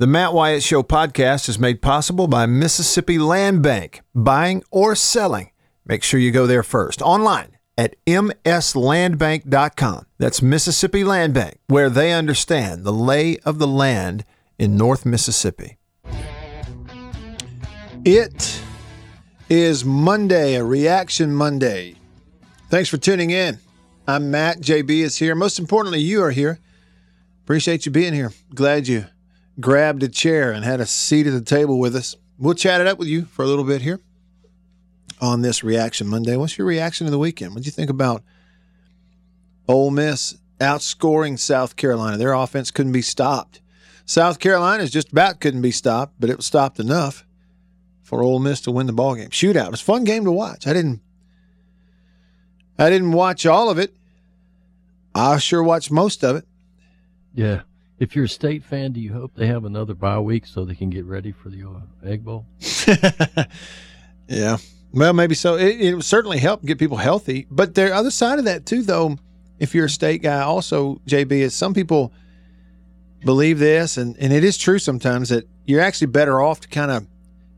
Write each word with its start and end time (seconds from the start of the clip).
The 0.00 0.06
Matt 0.06 0.32
Wyatt 0.32 0.62
Show 0.62 0.84
podcast 0.84 1.48
is 1.48 1.58
made 1.58 1.82
possible 1.82 2.28
by 2.28 2.46
Mississippi 2.46 3.18
Land 3.18 3.64
Bank. 3.64 4.02
Buying 4.14 4.62
or 4.70 4.94
selling, 4.94 5.50
make 5.84 6.04
sure 6.04 6.20
you 6.20 6.30
go 6.30 6.46
there 6.46 6.62
first. 6.62 7.02
Online 7.02 7.56
at 7.76 7.96
mslandbank.com. 8.06 10.06
That's 10.18 10.40
Mississippi 10.40 11.02
Land 11.02 11.34
Bank, 11.34 11.58
where 11.66 11.90
they 11.90 12.12
understand 12.12 12.84
the 12.84 12.92
lay 12.92 13.38
of 13.38 13.58
the 13.58 13.66
land 13.66 14.24
in 14.56 14.76
North 14.76 15.04
Mississippi. 15.04 15.78
It 18.04 18.62
is 19.50 19.84
Monday, 19.84 20.54
a 20.54 20.62
reaction 20.62 21.34
Monday. 21.34 21.96
Thanks 22.70 22.88
for 22.88 22.98
tuning 22.98 23.30
in. 23.30 23.58
I'm 24.06 24.30
Matt. 24.30 24.60
JB 24.60 24.90
is 24.90 25.16
here. 25.16 25.34
Most 25.34 25.58
importantly, 25.58 25.98
you 25.98 26.22
are 26.22 26.30
here. 26.30 26.60
Appreciate 27.42 27.84
you 27.84 27.90
being 27.90 28.14
here. 28.14 28.32
Glad 28.54 28.86
you 28.86 29.06
grabbed 29.60 30.02
a 30.02 30.08
chair 30.08 30.52
and 30.52 30.64
had 30.64 30.80
a 30.80 30.86
seat 30.86 31.26
at 31.26 31.32
the 31.32 31.40
table 31.40 31.78
with 31.78 31.96
us. 31.96 32.16
We'll 32.38 32.54
chat 32.54 32.80
it 32.80 32.86
up 32.86 32.98
with 32.98 33.08
you 33.08 33.24
for 33.24 33.44
a 33.44 33.48
little 33.48 33.64
bit 33.64 33.82
here 33.82 34.00
on 35.20 35.42
this 35.42 35.64
Reaction 35.64 36.06
Monday. 36.06 36.36
What's 36.36 36.56
your 36.56 36.66
reaction 36.66 37.06
to 37.06 37.10
the 37.10 37.18
weekend? 37.18 37.54
What 37.54 37.62
do 37.62 37.66
you 37.66 37.72
think 37.72 37.90
about 37.90 38.22
Ole 39.68 39.90
Miss 39.90 40.38
outscoring 40.60 41.38
South 41.38 41.76
Carolina? 41.76 42.16
Their 42.16 42.32
offense 42.32 42.70
couldn't 42.70 42.92
be 42.92 43.02
stopped. 43.02 43.60
South 44.04 44.38
Carolina's 44.38 44.90
just 44.90 45.12
about 45.12 45.40
couldn't 45.40 45.62
be 45.62 45.70
stopped, 45.70 46.14
but 46.18 46.30
it 46.30 46.36
was 46.36 46.46
stopped 46.46 46.78
enough 46.80 47.26
for 48.02 48.22
Ole 48.22 48.38
Miss 48.38 48.60
to 48.62 48.70
win 48.70 48.86
the 48.86 48.92
ball 48.92 49.14
game. 49.14 49.28
Shootout. 49.28 49.66
It 49.66 49.70
was 49.70 49.82
a 49.82 49.84
fun 49.84 50.04
game 50.04 50.24
to 50.24 50.32
watch. 50.32 50.66
I 50.66 50.72
didn't 50.72 51.02
I 52.78 52.90
didn't 52.90 53.12
watch 53.12 53.44
all 53.44 53.70
of 53.70 53.78
it. 53.78 53.94
I 55.14 55.38
sure 55.38 55.62
watched 55.62 55.90
most 55.90 56.22
of 56.22 56.36
it. 56.36 56.46
Yeah. 57.34 57.62
If 57.98 58.14
you're 58.14 58.26
a 58.26 58.28
state 58.28 58.62
fan, 58.64 58.92
do 58.92 59.00
you 59.00 59.12
hope 59.12 59.32
they 59.34 59.46
have 59.48 59.64
another 59.64 59.94
bye 59.94 60.20
week 60.20 60.46
so 60.46 60.64
they 60.64 60.74
can 60.76 60.88
get 60.90 61.04
ready 61.04 61.32
for 61.32 61.48
the 61.48 61.64
uh, 61.68 62.08
Egg 62.08 62.24
Bowl? 62.24 62.46
yeah. 64.28 64.58
Well, 64.92 65.12
maybe 65.12 65.34
so. 65.34 65.56
It, 65.56 65.80
it 65.80 66.02
certainly 66.04 66.38
help 66.38 66.64
get 66.64 66.78
people 66.78 66.96
healthy. 66.96 67.46
But 67.50 67.74
the 67.74 67.94
other 67.94 68.10
side 68.10 68.38
of 68.38 68.44
that, 68.46 68.66
too, 68.66 68.82
though, 68.82 69.16
if 69.58 69.74
you're 69.74 69.86
a 69.86 69.90
state 69.90 70.22
guy, 70.22 70.40
also, 70.40 71.00
JB, 71.06 71.32
is 71.32 71.54
some 71.54 71.74
people 71.74 72.12
believe 73.24 73.58
this, 73.58 73.96
and, 73.96 74.16
and 74.18 74.32
it 74.32 74.44
is 74.44 74.56
true 74.56 74.78
sometimes 74.78 75.28
that 75.30 75.44
you're 75.66 75.80
actually 75.80 76.06
better 76.06 76.40
off 76.40 76.60
to 76.60 76.68
kind 76.68 76.90
of 76.90 77.06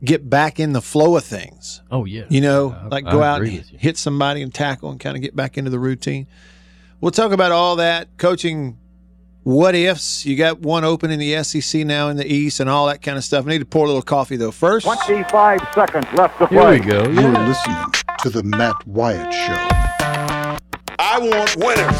get 0.02 0.28
back 0.30 0.58
in 0.58 0.72
the 0.72 0.80
flow 0.80 1.16
of 1.16 1.24
things. 1.24 1.82
Oh, 1.90 2.04
yeah. 2.06 2.24
You 2.30 2.40
know, 2.40 2.70
I- 2.72 2.86
like 2.88 3.06
I 3.06 3.12
go 3.12 3.22
out 3.22 3.42
and 3.42 3.50
hit 3.78 3.98
somebody 3.98 4.42
and 4.42 4.52
tackle 4.52 4.90
and 4.90 4.98
kind 4.98 5.16
of 5.16 5.22
get 5.22 5.36
back 5.36 5.58
into 5.58 5.70
the 5.70 5.78
routine. 5.78 6.26
We'll 7.00 7.10
talk 7.12 7.32
about 7.32 7.52
all 7.52 7.76
that, 7.76 8.16
coaching 8.16 8.78
what 9.42 9.74
ifs. 9.74 10.24
You 10.26 10.36
got 10.36 10.60
one 10.60 10.84
open 10.84 11.10
in 11.10 11.18
the 11.18 11.42
SEC 11.42 11.84
now 11.86 12.08
in 12.08 12.16
the 12.16 12.26
East 12.26 12.60
and 12.60 12.68
all 12.68 12.86
that 12.86 13.02
kind 13.02 13.16
of 13.16 13.24
stuff. 13.24 13.46
I 13.46 13.50
need 13.50 13.58
to 13.58 13.64
pour 13.64 13.84
a 13.84 13.88
little 13.88 14.02
coffee, 14.02 14.36
though. 14.36 14.50
First, 14.50 14.86
25 14.86 15.60
seconds 15.74 16.06
left 16.14 16.38
to 16.38 16.46
play. 16.46 16.80
Here 16.80 16.84
we 16.84 16.90
go. 16.90 17.10
You're 17.10 17.32
Yeah. 17.32 17.46
listening 17.48 17.76
to 18.22 18.30
the 18.30 18.42
Matt 18.42 18.74
Wyatt 18.86 19.32
Show. 19.32 19.56
I 20.98 21.18
want 21.18 21.56
winners. 21.56 21.96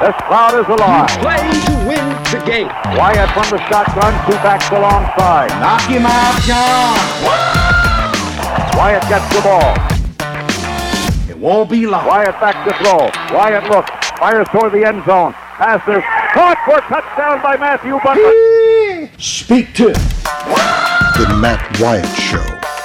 This 0.00 0.14
crowd 0.28 0.54
is 0.60 0.66
alive. 0.68 1.08
play 1.20 1.36
to 1.38 1.72
win 1.88 2.04
the 2.30 2.42
game. 2.44 2.68
Wyatt 2.98 3.30
from 3.30 3.48
the 3.56 3.58
shotgun, 3.68 4.12
two 4.26 4.36
backs 4.42 4.68
alongside. 4.70 5.48
Knock 5.60 5.80
him 5.82 6.04
out, 6.04 6.42
John. 6.42 6.98
Wyatt 8.76 9.08
gets 9.08 9.34
the 9.34 9.40
ball. 9.40 9.74
It 11.30 11.38
won't 11.38 11.70
be 11.70 11.86
long. 11.86 12.04
Wyatt 12.06 12.38
back 12.40 12.64
to 12.66 12.74
throw. 12.84 13.08
Wyatt 13.34 13.70
looks, 13.70 13.90
fires 14.18 14.46
toward 14.48 14.72
the 14.72 14.84
end 14.84 15.02
zone. 15.06 15.32
Passes, 15.56 16.02
caught 16.36 16.58
for 16.66 16.80
touchdown 16.82 17.40
by 17.42 17.56
Matthew 17.56 17.98
Butler. 18.04 19.08
Speak 19.18 19.72
to. 19.72 19.86
The 19.86 21.38
Matt 21.40 21.80
Wyatt 21.80 22.04
Show. 22.18 22.44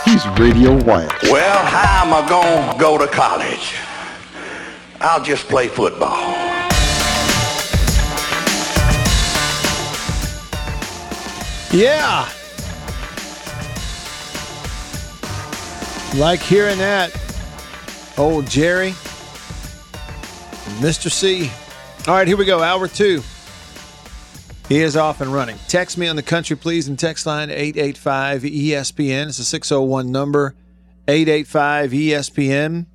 He's 0.10 0.26
Radio 0.40 0.82
Wyatt. 0.86 1.12
Well, 1.24 1.66
how 1.66 2.06
am 2.06 2.14
I 2.14 2.30
going 2.30 2.72
to 2.72 2.80
go 2.80 2.98
to 2.98 3.08
college? 3.08 3.76
I'll 5.02 5.22
just 5.22 5.50
play 5.50 5.68
football. 5.68 6.16
Yeah. 11.74 12.30
Like 16.16 16.40
hearing 16.40 16.78
that. 16.78 17.12
Old 18.18 18.48
Jerry. 18.48 18.92
Mr. 20.80 21.12
C. 21.12 21.52
All 22.08 22.16
right, 22.16 22.28
here 22.28 22.38
we 22.38 22.46
go. 22.46 22.64
Hour 22.64 22.88
two. 22.88 23.22
He 24.72 24.80
is 24.80 24.96
off 24.96 25.20
and 25.20 25.34
running. 25.34 25.58
Text 25.68 25.98
me 25.98 26.08
on 26.08 26.16
the 26.16 26.24
country, 26.24 26.56
please, 26.56 26.88
and 26.88 26.98
text 26.98 27.26
line 27.26 27.50
885 27.50 28.44
ESPN. 28.44 29.28
It's 29.28 29.40
a 29.40 29.44
601 29.44 30.10
number, 30.10 30.56
885 31.10 31.92
ESPN 31.92 32.86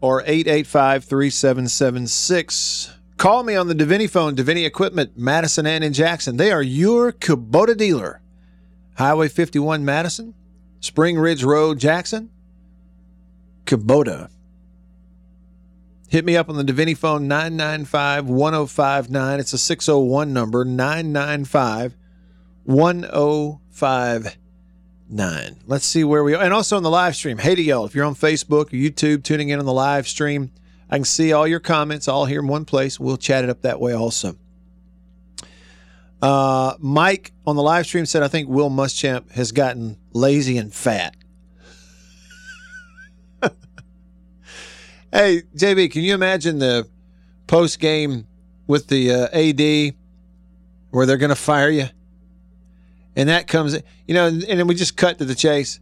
or 0.00 0.22
885 0.22 1.04
3776. 1.04 2.96
Call 3.16 3.44
me 3.44 3.54
on 3.54 3.68
the 3.68 3.76
Davini 3.76 4.10
phone, 4.10 4.34
Davini 4.34 4.66
Equipment, 4.66 5.16
Madison 5.16 5.66
and 5.66 5.84
in 5.84 5.92
Jackson. 5.92 6.36
They 6.36 6.50
are 6.50 6.62
your 6.62 7.12
Kubota 7.12 7.76
dealer. 7.76 8.20
Highway 8.96 9.28
51 9.28 9.84
Madison, 9.84 10.34
Spring 10.80 11.16
Ridge 11.16 11.44
Road 11.44 11.78
Jackson, 11.78 12.28
Kubota. 13.66 14.30
Hit 16.10 16.24
me 16.24 16.36
up 16.36 16.48
on 16.48 16.56
the 16.56 16.64
Davini 16.64 16.96
phone 16.96 17.28
995 17.28 18.28
1059. 18.28 19.38
It's 19.38 19.52
a 19.52 19.58
601 19.58 20.32
number 20.32 20.64
995 20.64 21.96
1059. 22.64 25.60
Let's 25.68 25.86
see 25.86 26.02
where 26.02 26.24
we 26.24 26.34
are. 26.34 26.42
And 26.42 26.52
also 26.52 26.76
on 26.76 26.82
the 26.82 26.90
live 26.90 27.14
stream. 27.14 27.38
Hey 27.38 27.54
to 27.54 27.62
y'all, 27.62 27.84
if 27.84 27.94
you're 27.94 28.04
on 28.04 28.16
Facebook 28.16 28.72
or 28.72 28.76
YouTube 28.76 29.22
tuning 29.22 29.50
in 29.50 29.60
on 29.60 29.66
the 29.66 29.72
live 29.72 30.08
stream, 30.08 30.50
I 30.90 30.96
can 30.96 31.04
see 31.04 31.32
all 31.32 31.46
your 31.46 31.60
comments 31.60 32.08
all 32.08 32.24
here 32.24 32.40
in 32.40 32.48
one 32.48 32.64
place. 32.64 32.98
We'll 32.98 33.16
chat 33.16 33.44
it 33.44 33.50
up 33.50 33.62
that 33.62 33.78
way 33.78 33.94
also. 33.94 34.34
Uh, 36.20 36.74
Mike 36.80 37.30
on 37.46 37.54
the 37.54 37.62
live 37.62 37.86
stream 37.86 38.04
said, 38.04 38.24
I 38.24 38.28
think 38.28 38.48
Will 38.48 38.68
Muschamp 38.68 39.30
has 39.30 39.52
gotten 39.52 39.96
lazy 40.12 40.58
and 40.58 40.74
fat. 40.74 41.14
Hey, 45.12 45.42
JB, 45.56 45.90
can 45.92 46.02
you 46.02 46.14
imagine 46.14 46.58
the 46.58 46.88
post 47.46 47.80
game 47.80 48.26
with 48.66 48.88
the 48.88 49.12
uh, 49.12 49.28
AD 49.32 49.94
where 50.90 51.06
they're 51.06 51.16
going 51.16 51.30
to 51.30 51.36
fire 51.36 51.70
you? 51.70 51.86
And 53.16 53.28
that 53.28 53.48
comes, 53.48 53.76
you 54.06 54.14
know, 54.14 54.28
and 54.28 54.42
then 54.42 54.66
we 54.66 54.74
just 54.74 54.96
cut 54.96 55.18
to 55.18 55.24
the 55.24 55.34
chase. 55.34 55.80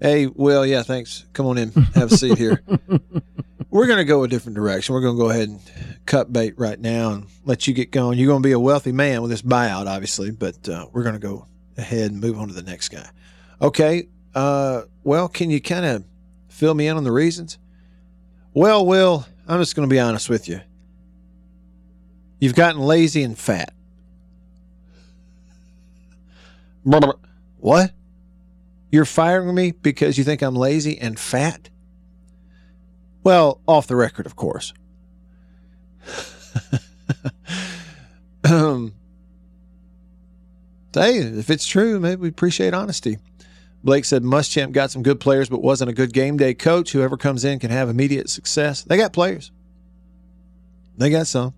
Hey, 0.00 0.26
Will, 0.26 0.64
yeah, 0.64 0.82
thanks. 0.82 1.26
Come 1.34 1.46
on 1.46 1.58
in. 1.58 1.72
Have 1.94 2.10
a 2.10 2.16
seat 2.16 2.38
here. 2.38 2.62
We're 3.70 3.86
going 3.86 3.98
to 3.98 4.04
go 4.04 4.24
a 4.24 4.28
different 4.28 4.56
direction. 4.56 4.94
We're 4.94 5.02
going 5.02 5.16
to 5.16 5.22
go 5.22 5.30
ahead 5.30 5.48
and 5.48 5.60
cut 6.06 6.32
bait 6.32 6.54
right 6.58 6.80
now 6.80 7.12
and 7.12 7.26
let 7.44 7.68
you 7.68 7.74
get 7.74 7.92
going. 7.92 8.18
You're 8.18 8.26
going 8.26 8.42
to 8.42 8.46
be 8.46 8.52
a 8.52 8.58
wealthy 8.58 8.92
man 8.92 9.22
with 9.22 9.30
this 9.30 9.42
buyout, 9.42 9.86
obviously, 9.86 10.30
but 10.30 10.68
uh, 10.68 10.86
we're 10.90 11.02
going 11.04 11.14
to 11.14 11.20
go 11.20 11.46
ahead 11.76 12.10
and 12.10 12.20
move 12.20 12.38
on 12.38 12.48
to 12.48 12.54
the 12.54 12.62
next 12.62 12.88
guy. 12.88 13.08
Okay. 13.60 14.08
Uh, 14.34 14.82
well, 15.04 15.28
can 15.28 15.50
you 15.50 15.60
kind 15.60 15.84
of 15.84 16.04
fill 16.48 16.74
me 16.74 16.88
in 16.88 16.96
on 16.96 17.04
the 17.04 17.12
reasons? 17.12 17.58
Well, 18.52 18.84
Will, 18.84 19.26
I'm 19.46 19.60
just 19.60 19.76
going 19.76 19.88
to 19.88 19.92
be 19.92 20.00
honest 20.00 20.28
with 20.28 20.48
you. 20.48 20.60
You've 22.40 22.54
gotten 22.54 22.80
lazy 22.80 23.22
and 23.22 23.38
fat. 23.38 23.72
What? 27.58 27.92
You're 28.90 29.04
firing 29.04 29.54
me 29.54 29.72
because 29.72 30.18
you 30.18 30.24
think 30.24 30.42
I'm 30.42 30.56
lazy 30.56 30.98
and 30.98 31.18
fat? 31.18 31.68
Well, 33.22 33.60
off 33.68 33.86
the 33.86 33.96
record, 33.96 34.26
of 34.26 34.34
course. 34.34 34.72
um, 38.44 38.94
hey, 40.94 41.18
if 41.18 41.50
it's 41.50 41.66
true, 41.66 42.00
maybe 42.00 42.22
we 42.22 42.28
appreciate 42.28 42.74
honesty. 42.74 43.18
Blake 43.82 44.04
said 44.04 44.22
Muschamp 44.22 44.72
got 44.72 44.90
some 44.90 45.02
good 45.02 45.20
players, 45.20 45.48
but 45.48 45.62
wasn't 45.62 45.90
a 45.90 45.94
good 45.94 46.12
game 46.12 46.36
day 46.36 46.52
coach. 46.54 46.92
Whoever 46.92 47.16
comes 47.16 47.44
in 47.44 47.58
can 47.58 47.70
have 47.70 47.88
immediate 47.88 48.28
success. 48.28 48.82
They 48.82 48.96
got 48.96 49.12
players. 49.12 49.52
They 50.98 51.08
got 51.10 51.26
some. 51.26 51.54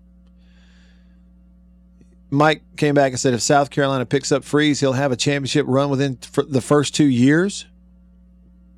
Mike 2.31 2.63
came 2.77 2.95
back 2.95 3.11
and 3.11 3.19
said 3.19 3.33
if 3.33 3.41
South 3.41 3.69
Carolina 3.69 4.05
picks 4.05 4.31
up 4.31 4.43
Freeze, 4.43 4.79
he'll 4.79 4.93
have 4.93 5.11
a 5.11 5.15
championship 5.15 5.65
run 5.67 5.89
within 5.89 6.17
the 6.47 6.61
first 6.61 6.95
two 6.95 7.05
years. 7.05 7.65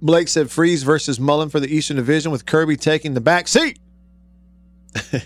Blake 0.02 0.28
said 0.28 0.52
Freeze 0.52 0.84
versus 0.84 1.20
Mullen 1.20 1.50
for 1.50 1.60
the 1.60 1.74
Eastern 1.74 1.96
Division 1.96 2.32
with 2.32 2.46
Kirby 2.46 2.76
taking 2.76 3.14
the 3.14 3.22
back 3.22 3.48
seat. 3.48 3.80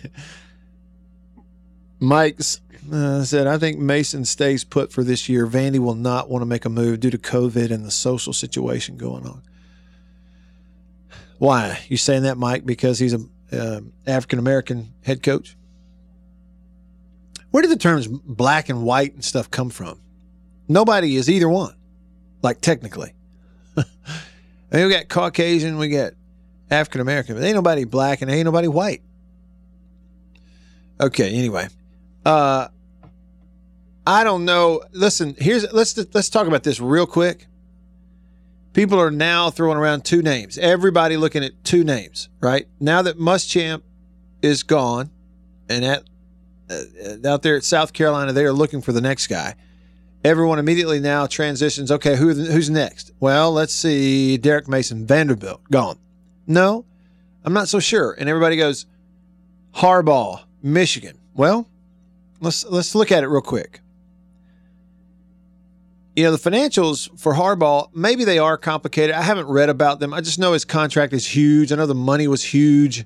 Mike 1.99 2.39
uh, 2.93 3.23
said, 3.23 3.47
I 3.47 3.57
think 3.57 3.79
Mason 3.79 4.25
stays 4.25 4.63
put 4.63 4.91
for 4.91 5.03
this 5.03 5.29
year. 5.29 5.47
Vandy 5.47 5.79
will 5.79 5.95
not 5.95 6.29
want 6.29 6.41
to 6.41 6.45
make 6.45 6.65
a 6.65 6.69
move 6.69 6.99
due 6.99 7.09
to 7.09 7.17
COVID 7.17 7.71
and 7.71 7.85
the 7.85 7.91
social 7.91 8.33
situation 8.33 8.97
going 8.97 9.25
on. 9.25 9.41
Why? 11.37 11.79
You 11.87 11.97
saying 11.97 12.23
that, 12.23 12.37
Mike, 12.37 12.65
because 12.65 12.99
he's 12.99 13.13
a 13.13 13.21
uh, 13.51 13.81
African 14.05 14.39
American 14.39 14.93
head 15.03 15.23
coach? 15.23 15.55
Where 17.51 17.61
did 17.61 17.71
the 17.71 17.77
terms 17.77 18.07
black 18.07 18.69
and 18.69 18.83
white 18.83 19.13
and 19.13 19.23
stuff 19.23 19.49
come 19.49 19.69
from? 19.69 19.99
Nobody 20.67 21.15
is 21.15 21.29
either 21.29 21.49
one, 21.49 21.75
like 22.43 22.61
technically. 22.61 23.13
I 23.77 23.85
mean, 24.71 24.85
we 24.85 24.91
got 24.91 25.09
Caucasian, 25.09 25.77
we 25.77 25.89
got 25.89 26.13
African 26.69 27.01
American, 27.01 27.35
but 27.35 27.43
ain't 27.43 27.55
nobody 27.55 27.85
black 27.85 28.21
and 28.21 28.29
ain't 28.29 28.45
nobody 28.45 28.67
white. 28.67 29.01
Okay, 31.01 31.33
anyway. 31.33 31.69
Uh 32.25 32.67
I 34.05 34.23
don't 34.23 34.45
know. 34.45 34.81
Listen, 34.91 35.35
here's 35.37 35.71
let's 35.71 35.97
let's 36.13 36.29
talk 36.29 36.47
about 36.47 36.63
this 36.63 36.79
real 36.79 37.05
quick. 37.05 37.47
People 38.73 38.99
are 38.99 39.11
now 39.11 39.49
throwing 39.49 39.77
around 39.77 40.05
two 40.05 40.21
names. 40.21 40.57
Everybody 40.57 41.17
looking 41.17 41.43
at 41.43 41.63
two 41.63 41.83
names, 41.83 42.29
right? 42.39 42.67
Now 42.79 43.01
that 43.01 43.17
Muschamp 43.17 43.81
is 44.41 44.63
gone 44.63 45.09
and 45.69 45.83
at 45.83 46.03
uh, 46.69 47.27
out 47.27 47.41
there 47.41 47.55
at 47.55 47.63
South 47.63 47.93
Carolina 47.93 48.31
they 48.31 48.45
are 48.45 48.53
looking 48.53 48.81
for 48.81 48.91
the 48.91 49.01
next 49.01 49.27
guy. 49.27 49.55
Everyone 50.23 50.59
immediately 50.59 50.99
now 50.99 51.27
transitions, 51.27 51.91
okay, 51.91 52.15
who 52.15 52.33
who's 52.33 52.69
next? 52.69 53.11
Well, 53.19 53.51
let's 53.51 53.73
see, 53.73 54.37
Derek 54.37 54.67
Mason, 54.67 55.05
Vanderbilt, 55.05 55.61
gone. 55.71 55.97
No, 56.45 56.85
I'm 57.43 57.53
not 57.53 57.69
so 57.69 57.79
sure. 57.79 58.13
And 58.13 58.27
everybody 58.27 58.57
goes, 58.57 58.85
Harbaugh, 59.75 60.43
Michigan. 60.61 61.19
Well, 61.35 61.69
let's 62.41 62.65
let's 62.65 62.95
look 62.95 63.11
at 63.11 63.23
it 63.23 63.27
real 63.27 63.41
quick. 63.41 63.81
You 66.19 66.25
know, 66.25 66.35
the 66.35 66.49
financials 66.49 67.17
for 67.17 67.33
Harbaugh, 67.33 67.95
maybe 67.95 68.25
they 68.25 68.39
are 68.39 68.57
complicated. 68.57 69.15
I 69.15 69.21
haven't 69.21 69.47
read 69.47 69.69
about 69.69 70.01
them. 70.01 70.13
I 70.13 70.19
just 70.19 70.37
know 70.37 70.51
his 70.51 70.65
contract 70.65 71.13
is 71.13 71.25
huge. 71.25 71.71
I 71.71 71.77
know 71.77 71.85
the 71.85 71.95
money 71.95 72.27
was 72.27 72.43
huge. 72.43 73.05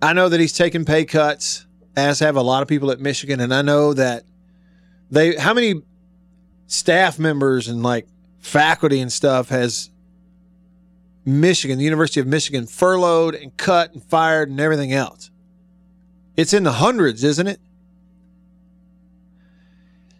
I 0.00 0.12
know 0.12 0.28
that 0.28 0.38
he's 0.38 0.52
taken 0.52 0.84
pay 0.84 1.04
cuts, 1.04 1.66
as 1.96 2.20
have 2.20 2.36
a 2.36 2.42
lot 2.42 2.62
of 2.62 2.68
people 2.68 2.92
at 2.92 3.00
Michigan, 3.00 3.40
and 3.40 3.52
I 3.52 3.62
know 3.62 3.92
that 3.92 4.22
they 5.10 5.34
how 5.34 5.52
many 5.52 5.82
staff 6.68 7.18
members 7.18 7.66
and 7.66 7.82
like 7.82 8.06
faculty 8.38 9.00
and 9.00 9.12
stuff 9.12 9.48
has 9.48 9.90
Michigan, 11.24 11.76
the 11.78 11.84
University 11.84 12.20
of 12.20 12.28
Michigan, 12.28 12.68
furloughed 12.68 13.34
and 13.34 13.56
cut 13.56 13.94
and 13.94 14.04
fired 14.04 14.48
and 14.48 14.60
everything 14.60 14.92
else. 14.92 15.28
It's 16.36 16.52
in 16.52 16.62
the 16.62 16.74
hundreds, 16.74 17.24
isn't 17.24 17.48
it? 17.48 17.58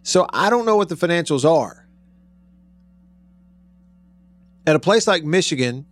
So 0.05 0.27
I 0.31 0.51
don't 0.51 0.67
know 0.67 0.75
what 0.75 0.87
the 0.87 0.95
financials 0.95 1.49
are. 1.49 1.87
At 4.67 4.75
a 4.75 4.79
place 4.79 5.07
like 5.07 5.23
Michigan, 5.23 5.87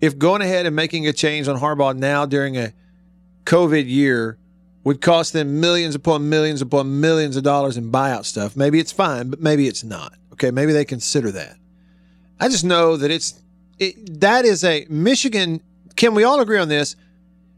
if 0.00 0.16
going 0.16 0.42
ahead 0.42 0.64
and 0.64 0.76
making 0.76 1.08
a 1.08 1.12
change 1.12 1.48
on 1.48 1.58
Harbaugh 1.58 1.96
now 1.96 2.24
during 2.24 2.56
a 2.56 2.72
COVID 3.46 3.88
year 3.88 4.38
would 4.84 5.00
cost 5.00 5.32
them 5.32 5.60
millions 5.60 5.96
upon 5.96 6.28
millions 6.30 6.62
upon 6.62 7.00
millions 7.00 7.36
of 7.36 7.42
dollars 7.42 7.76
in 7.76 7.90
buyout 7.90 8.24
stuff, 8.24 8.56
maybe 8.56 8.78
it's 8.78 8.92
fine, 8.92 9.28
but 9.28 9.40
maybe 9.40 9.66
it's 9.66 9.82
not. 9.82 10.14
Okay, 10.34 10.52
maybe 10.52 10.72
they 10.72 10.84
consider 10.84 11.32
that. 11.32 11.56
I 12.38 12.48
just 12.48 12.64
know 12.64 12.96
that 12.96 13.10
it's 13.10 13.42
it, 13.80 14.20
that 14.20 14.44
is 14.44 14.62
a 14.62 14.86
Michigan. 14.88 15.60
Can 15.96 16.14
we 16.14 16.22
all 16.22 16.40
agree 16.40 16.58
on 16.58 16.68
this? 16.68 16.94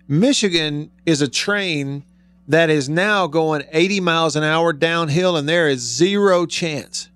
Michigan 0.09 0.91
is 1.05 1.21
a 1.21 1.29
train 1.29 2.05
that 2.51 2.69
is 2.69 2.89
now 2.89 3.29
going 3.29 3.63
80 3.71 4.01
miles 4.01 4.35
an 4.35 4.43
hour 4.43 4.73
downhill, 4.73 5.37
and 5.37 5.49
there 5.49 5.69
is 5.69 5.81
zero 5.81 6.47
chance 6.47 7.09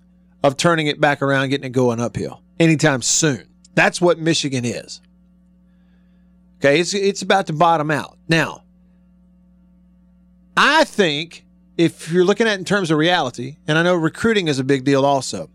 of 0.45 0.57
turning 0.57 0.87
it 0.87 1.01
back 1.01 1.23
around, 1.23 1.49
getting 1.49 1.67
it 1.67 1.73
going 1.73 2.01
uphill 2.01 2.41
anytime 2.61 3.03
soon. 3.03 3.49
That's 3.75 4.01
what 4.01 4.19
Michigan 4.19 4.65
is. 4.65 5.01
Okay, 6.59 6.79
it's 6.79 6.95
it's 6.95 7.21
about 7.21 7.49
to 7.49 7.53
bottom 7.53 7.91
out. 7.91 8.17
Now, 8.29 8.63
I 10.57 10.85
think 10.85 11.45
if 11.77 12.13
you're 12.13 12.25
looking 12.25 12.47
at 12.47 12.55
it 12.55 12.59
in 12.61 12.65
terms 12.65 12.93
of 12.93 12.99
reality, 12.99 13.57
and 13.67 13.77
I 13.77 13.83
know 13.83 13.97
recruiting 13.97 14.47
is 14.47 14.61
a 14.61 14.65
big 14.65 14.85
deal 14.85 15.05
also, 15.05 15.51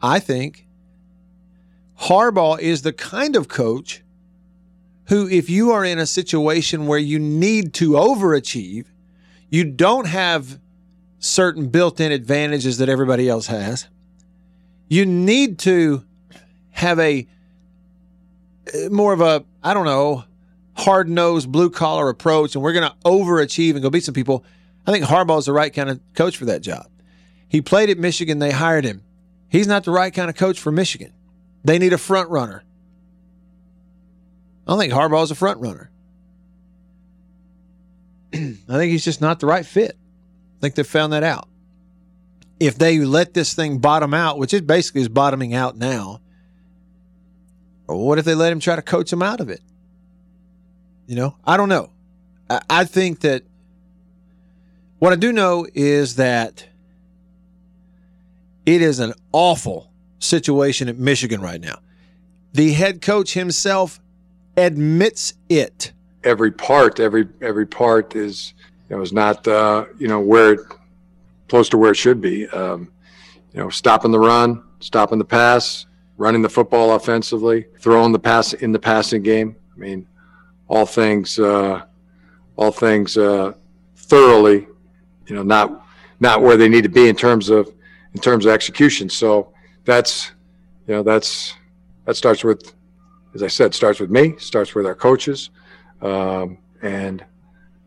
I 0.00 0.20
think 0.20 0.64
Harbaugh 2.02 2.60
is 2.60 2.82
the 2.82 2.92
kind 2.92 3.34
of 3.34 3.48
coach 3.48 4.03
who, 5.06 5.28
if 5.28 5.50
you 5.50 5.72
are 5.72 5.84
in 5.84 5.98
a 5.98 6.06
situation 6.06 6.86
where 6.86 6.98
you 6.98 7.18
need 7.18 7.74
to 7.74 7.90
overachieve, 7.92 8.86
you 9.48 9.64
don't 9.64 10.06
have 10.06 10.58
certain 11.18 11.68
built 11.68 12.00
in 12.00 12.12
advantages 12.12 12.78
that 12.78 12.88
everybody 12.88 13.28
else 13.28 13.46
has. 13.46 13.88
You 14.88 15.06
need 15.06 15.58
to 15.60 16.04
have 16.70 16.98
a 16.98 17.26
uh, 18.72 18.88
more 18.90 19.12
of 19.12 19.20
a, 19.20 19.44
I 19.62 19.74
don't 19.74 19.84
know, 19.84 20.24
hard 20.76 21.08
nosed, 21.08 21.50
blue 21.50 21.70
collar 21.70 22.08
approach, 22.08 22.54
and 22.54 22.64
we're 22.64 22.72
going 22.72 22.88
to 22.88 22.96
overachieve 23.04 23.72
and 23.72 23.82
go 23.82 23.90
beat 23.90 24.04
some 24.04 24.14
people. 24.14 24.44
I 24.86 24.92
think 24.92 25.04
Harbaugh 25.04 25.38
is 25.38 25.46
the 25.46 25.52
right 25.52 25.72
kind 25.72 25.88
of 25.88 26.00
coach 26.14 26.36
for 26.36 26.46
that 26.46 26.62
job. 26.62 26.88
He 27.48 27.60
played 27.60 27.90
at 27.90 27.98
Michigan, 27.98 28.38
they 28.38 28.50
hired 28.50 28.84
him. 28.84 29.02
He's 29.48 29.66
not 29.66 29.84
the 29.84 29.92
right 29.92 30.12
kind 30.12 30.28
of 30.28 30.36
coach 30.36 30.58
for 30.58 30.72
Michigan. 30.72 31.12
They 31.62 31.78
need 31.78 31.92
a 31.92 31.98
front 31.98 32.28
runner. 32.30 32.64
I 34.66 34.72
don't 34.72 34.78
think 34.78 34.92
Harbaugh's 34.92 35.30
a 35.30 35.34
front 35.34 35.60
runner. 35.60 35.90
I 38.32 38.38
think 38.66 38.90
he's 38.90 39.04
just 39.04 39.20
not 39.20 39.40
the 39.40 39.46
right 39.46 39.64
fit. 39.64 39.96
I 40.58 40.60
think 40.60 40.74
they've 40.74 40.86
found 40.86 41.12
that 41.12 41.22
out. 41.22 41.48
If 42.58 42.78
they 42.78 42.98
let 43.00 43.34
this 43.34 43.52
thing 43.52 43.78
bottom 43.78 44.14
out, 44.14 44.38
which 44.38 44.54
it 44.54 44.66
basically 44.66 45.02
is 45.02 45.08
bottoming 45.08 45.54
out 45.54 45.76
now, 45.76 46.20
what 47.86 48.18
if 48.18 48.24
they 48.24 48.34
let 48.34 48.52
him 48.52 48.60
try 48.60 48.76
to 48.76 48.82
coach 48.82 49.12
him 49.12 49.22
out 49.22 49.40
of 49.40 49.50
it? 49.50 49.60
You 51.06 51.16
know, 51.16 51.36
I 51.44 51.56
don't 51.56 51.68
know. 51.68 51.90
I, 52.48 52.60
I 52.70 52.84
think 52.84 53.20
that 53.20 53.42
what 54.98 55.12
I 55.12 55.16
do 55.16 55.32
know 55.32 55.66
is 55.74 56.16
that 56.16 56.66
it 58.64 58.80
is 58.80 59.00
an 59.00 59.12
awful 59.32 59.90
situation 60.18 60.88
at 60.88 60.96
Michigan 60.96 61.42
right 61.42 61.60
now. 61.60 61.80
The 62.54 62.72
head 62.72 63.02
coach 63.02 63.34
himself 63.34 64.00
admits 64.56 65.34
it. 65.48 65.92
Every 66.22 66.50
part, 66.50 67.00
every 67.00 67.28
every 67.40 67.66
part 67.66 68.16
is 68.16 68.54
you 68.88 68.96
know 68.96 69.02
is 69.02 69.12
not 69.12 69.46
uh, 69.46 69.86
you 69.98 70.08
know 70.08 70.20
where 70.20 70.52
it, 70.52 70.60
close 71.48 71.68
to 71.70 71.78
where 71.78 71.92
it 71.92 71.96
should 71.96 72.20
be. 72.20 72.48
Um, 72.48 72.90
you 73.52 73.60
know, 73.60 73.70
stopping 73.70 74.10
the 74.10 74.18
run, 74.18 74.62
stopping 74.80 75.18
the 75.18 75.24
pass, 75.24 75.86
running 76.16 76.42
the 76.42 76.48
football 76.48 76.92
offensively, 76.92 77.66
throwing 77.78 78.12
the 78.12 78.18
pass 78.18 78.52
in 78.52 78.72
the 78.72 78.78
passing 78.78 79.22
game. 79.22 79.56
I 79.74 79.78
mean, 79.78 80.06
all 80.68 80.86
things, 80.86 81.38
uh, 81.38 81.84
all 82.56 82.72
things 82.72 83.16
uh, 83.16 83.52
thoroughly. 83.96 84.66
You 85.26 85.36
know, 85.36 85.42
not 85.42 85.86
not 86.20 86.42
where 86.42 86.56
they 86.56 86.68
need 86.68 86.82
to 86.82 86.88
be 86.88 87.08
in 87.08 87.16
terms 87.16 87.48
of 87.48 87.72
in 88.14 88.20
terms 88.20 88.46
of 88.46 88.52
execution. 88.52 89.08
So 89.08 89.52
that's 89.84 90.32
you 90.86 90.94
know 90.94 91.02
that's 91.02 91.54
that 92.04 92.16
starts 92.16 92.44
with 92.44 92.73
as 93.34 93.42
I 93.42 93.48
said, 93.48 93.74
starts 93.74 94.00
with 94.00 94.10
me, 94.10 94.36
starts 94.38 94.74
with 94.74 94.86
our 94.86 94.94
coaches, 94.94 95.50
um, 96.00 96.58
and 96.82 97.24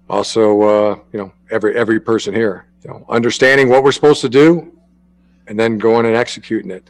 also 0.09 0.61
uh, 0.61 0.99
you 1.11 1.19
know 1.19 1.31
every 1.49 1.75
every 1.77 1.99
person 1.99 2.33
here. 2.33 2.65
You 2.83 2.91
know, 2.91 3.05
understanding 3.09 3.69
what 3.69 3.83
we're 3.83 3.91
supposed 3.91 4.21
to 4.21 4.29
do, 4.29 4.77
and 5.47 5.59
then 5.59 5.77
going 5.77 6.05
and 6.05 6.15
executing 6.15 6.71
it. 6.71 6.89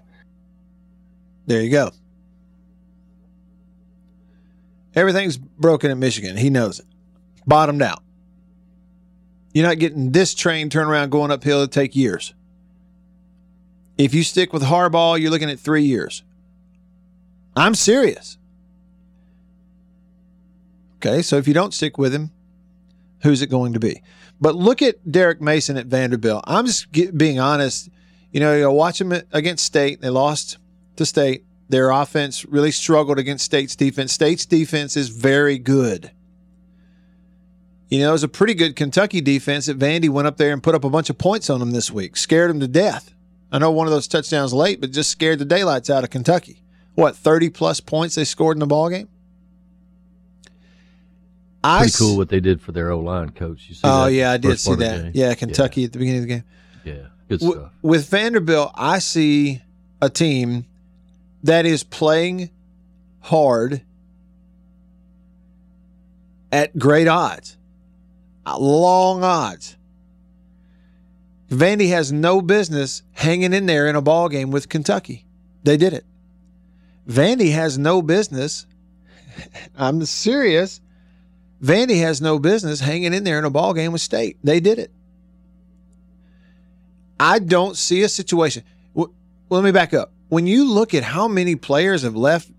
There 1.45 1.61
you 1.61 1.71
go. 1.71 1.91
Everything's 4.95 5.37
broken 5.37 5.91
in 5.91 5.99
Michigan. 5.99 6.37
He 6.37 6.49
knows 6.49 6.79
it. 6.79 6.85
Bottomed 7.45 7.83
out. 7.83 8.03
You're 9.53 9.67
not 9.67 9.79
getting 9.79 10.11
this 10.11 10.33
train 10.33 10.69
turned 10.69 10.89
around 10.89 11.11
going 11.11 11.31
uphill. 11.31 11.61
It'll 11.61 11.67
take 11.67 11.95
years. 11.95 12.33
If 13.97 14.13
you 14.13 14.23
stick 14.23 14.53
with 14.53 14.63
Harbaugh, 14.63 15.19
you're 15.19 15.31
looking 15.31 15.49
at 15.49 15.59
three 15.59 15.83
years. 15.83 16.23
I'm 17.55 17.73
serious. 17.73 18.37
Okay, 20.97 21.21
so 21.21 21.37
if 21.37 21.47
you 21.47 21.53
don't 21.53 21.73
stick 21.73 21.97
with 21.97 22.13
him, 22.13 22.31
who's 23.21 23.41
it 23.41 23.47
going 23.47 23.73
to 23.73 23.79
be? 23.79 24.01
But 24.39 24.55
look 24.55 24.81
at 24.81 25.11
Derek 25.11 25.41
Mason 25.41 25.77
at 25.77 25.87
Vanderbilt. 25.87 26.43
I'm 26.47 26.65
just 26.65 26.91
get, 26.91 27.17
being 27.17 27.39
honest. 27.39 27.89
You 28.31 28.39
know, 28.39 28.55
you 28.55 28.69
watch 28.71 28.99
them 28.99 29.13
against 29.31 29.65
State. 29.65 30.01
They 30.01 30.09
lost 30.09 30.57
to 30.97 31.05
State. 31.05 31.45
Their 31.69 31.91
offense 31.91 32.45
really 32.45 32.71
struggled 32.71 33.19
against 33.19 33.45
State's 33.45 33.75
defense. 33.75 34.13
State's 34.13 34.45
defense 34.45 34.95
is 34.95 35.09
very 35.09 35.57
good. 35.57 36.11
You 37.89 37.99
know, 37.99 38.09
it 38.09 38.13
was 38.13 38.23
a 38.23 38.29
pretty 38.29 38.53
good 38.53 38.75
Kentucky 38.75 39.21
defense 39.21 39.67
that 39.67 39.79
Vandy 39.79 40.09
went 40.09 40.27
up 40.27 40.37
there 40.37 40.51
and 40.51 40.61
put 40.61 40.75
up 40.75 40.83
a 40.83 40.89
bunch 40.89 41.09
of 41.09 41.17
points 41.17 41.49
on 41.49 41.59
them 41.59 41.71
this 41.71 41.89
week, 41.89 42.17
scared 42.17 42.49
them 42.49 42.59
to 42.59 42.67
death. 42.67 43.13
I 43.51 43.59
know 43.59 43.71
one 43.71 43.87
of 43.87 43.93
those 43.93 44.07
touchdowns 44.07 44.53
late, 44.53 44.81
but 44.81 44.91
just 44.91 45.09
scared 45.09 45.39
the 45.39 45.45
daylights 45.45 45.89
out 45.89 46.03
of 46.03 46.09
Kentucky. 46.09 46.63
What, 46.95 47.15
30 47.15 47.49
plus 47.49 47.79
points 47.79 48.15
they 48.15 48.25
scored 48.25 48.57
in 48.57 48.59
the 48.59 48.67
ball 48.67 48.89
game? 48.89 49.07
I 51.67 51.79
Pretty 51.79 51.97
cool 51.97 52.15
what 52.15 52.29
they 52.29 52.39
did 52.39 52.62
for 52.62 52.71
their 52.71 52.91
O 52.91 53.00
line 53.00 53.31
coach. 53.31 53.65
You 53.67 53.75
see 53.75 53.81
oh 53.83 54.07
yeah, 54.07 54.31
I 54.31 54.38
did 54.38 54.57
see 54.57 54.75
that. 54.75 55.13
Yeah, 55.13 55.33
Kentucky 55.33 55.81
yeah. 55.81 55.88
at 55.88 55.93
the 55.93 56.00
beginning 56.00 56.21
of 56.21 56.27
the 56.29 56.33
game. 56.36 56.43
Yeah, 56.86 57.07
good 57.27 57.41
stuff. 57.41 57.71
With 57.81 58.09
Vanderbilt, 58.09 58.71
I 58.74 59.00
see 59.00 59.62
a 60.01 60.09
team 60.09 60.65
that 61.43 61.65
is 61.65 61.83
playing 61.83 62.51
hard 63.19 63.81
at 66.53 66.79
great 66.79 67.09
odds, 67.09 67.57
uh, 68.45 68.57
long 68.57 69.25
odds. 69.25 69.75
Vandy 71.50 71.89
has 71.89 72.13
no 72.13 72.41
business 72.41 73.03
hanging 73.12 73.51
in 73.51 73.65
there 73.65 73.88
in 73.88 73.97
a 73.97 74.01
ball 74.01 74.29
game 74.29 74.51
with 74.51 74.69
Kentucky. 74.69 75.25
They 75.63 75.75
did 75.75 75.91
it. 75.91 76.05
Vandy 77.09 77.51
has 77.51 77.77
no 77.77 78.01
business. 78.01 78.65
I'm 79.77 80.05
serious. 80.05 80.79
Vandy 81.61 81.99
has 82.01 82.21
no 82.21 82.39
business 82.39 82.79
hanging 82.79 83.13
in 83.13 83.23
there 83.23 83.39
in 83.39 83.45
a 83.45 83.49
ball 83.49 83.73
game 83.73 83.91
with 83.91 84.01
State. 84.01 84.37
They 84.43 84.59
did 84.59 84.79
it. 84.79 84.91
I 87.19 87.39
don't 87.39 87.75
see 87.75 88.03
a 88.03 88.09
situation. 88.09 88.63
Well, 88.93 89.11
let 89.49 89.63
me 89.63 89.71
back 89.71 89.93
up. 89.93 90.11
When 90.29 90.45
you 90.45 90.71
look 90.71 90.93
at 90.93 91.03
how 91.03 91.27
many 91.27 91.55
players 91.55 92.03
have 92.03 92.15
left, 92.15 92.51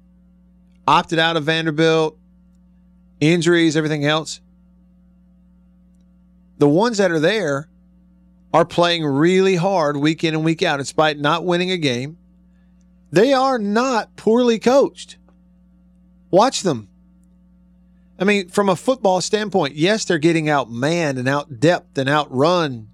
opted 0.87 1.19
out 1.19 1.37
of 1.37 1.45
Vanderbilt, 1.45 2.19
injuries, 3.21 3.77
everything 3.77 4.05
else, 4.05 4.41
the 6.59 6.69
ones 6.69 6.99
that 6.99 7.13
are 7.13 7.21
there 7.21 7.69
are 8.53 8.65
playing 8.65 9.05
really 9.05 9.55
hard 9.55 9.97
week 9.97 10.25
in 10.25 10.35
and 10.35 10.45
week 10.45 10.63
out, 10.63 10.75
in 10.75 10.81
despite 10.81 11.19
not 11.19 11.45
winning 11.45 11.71
a 11.71 11.77
game. 11.77 12.17
They 13.13 13.33
are 13.33 13.59
not 13.59 14.17
poorly 14.17 14.59
coached. 14.59 15.19
Watch 16.31 16.63
them. 16.63 16.89
I 18.19 18.25
mean, 18.25 18.49
from 18.49 18.69
a 18.69 18.77
football 18.77 19.21
standpoint, 19.21 19.75
yes, 19.77 20.05
they're 20.05 20.19
getting 20.19 20.47
outmanned 20.47 21.19
and 21.19 21.29
out 21.29 21.61
depth 21.61 21.97
and 21.99 22.09
outrun 22.09 22.89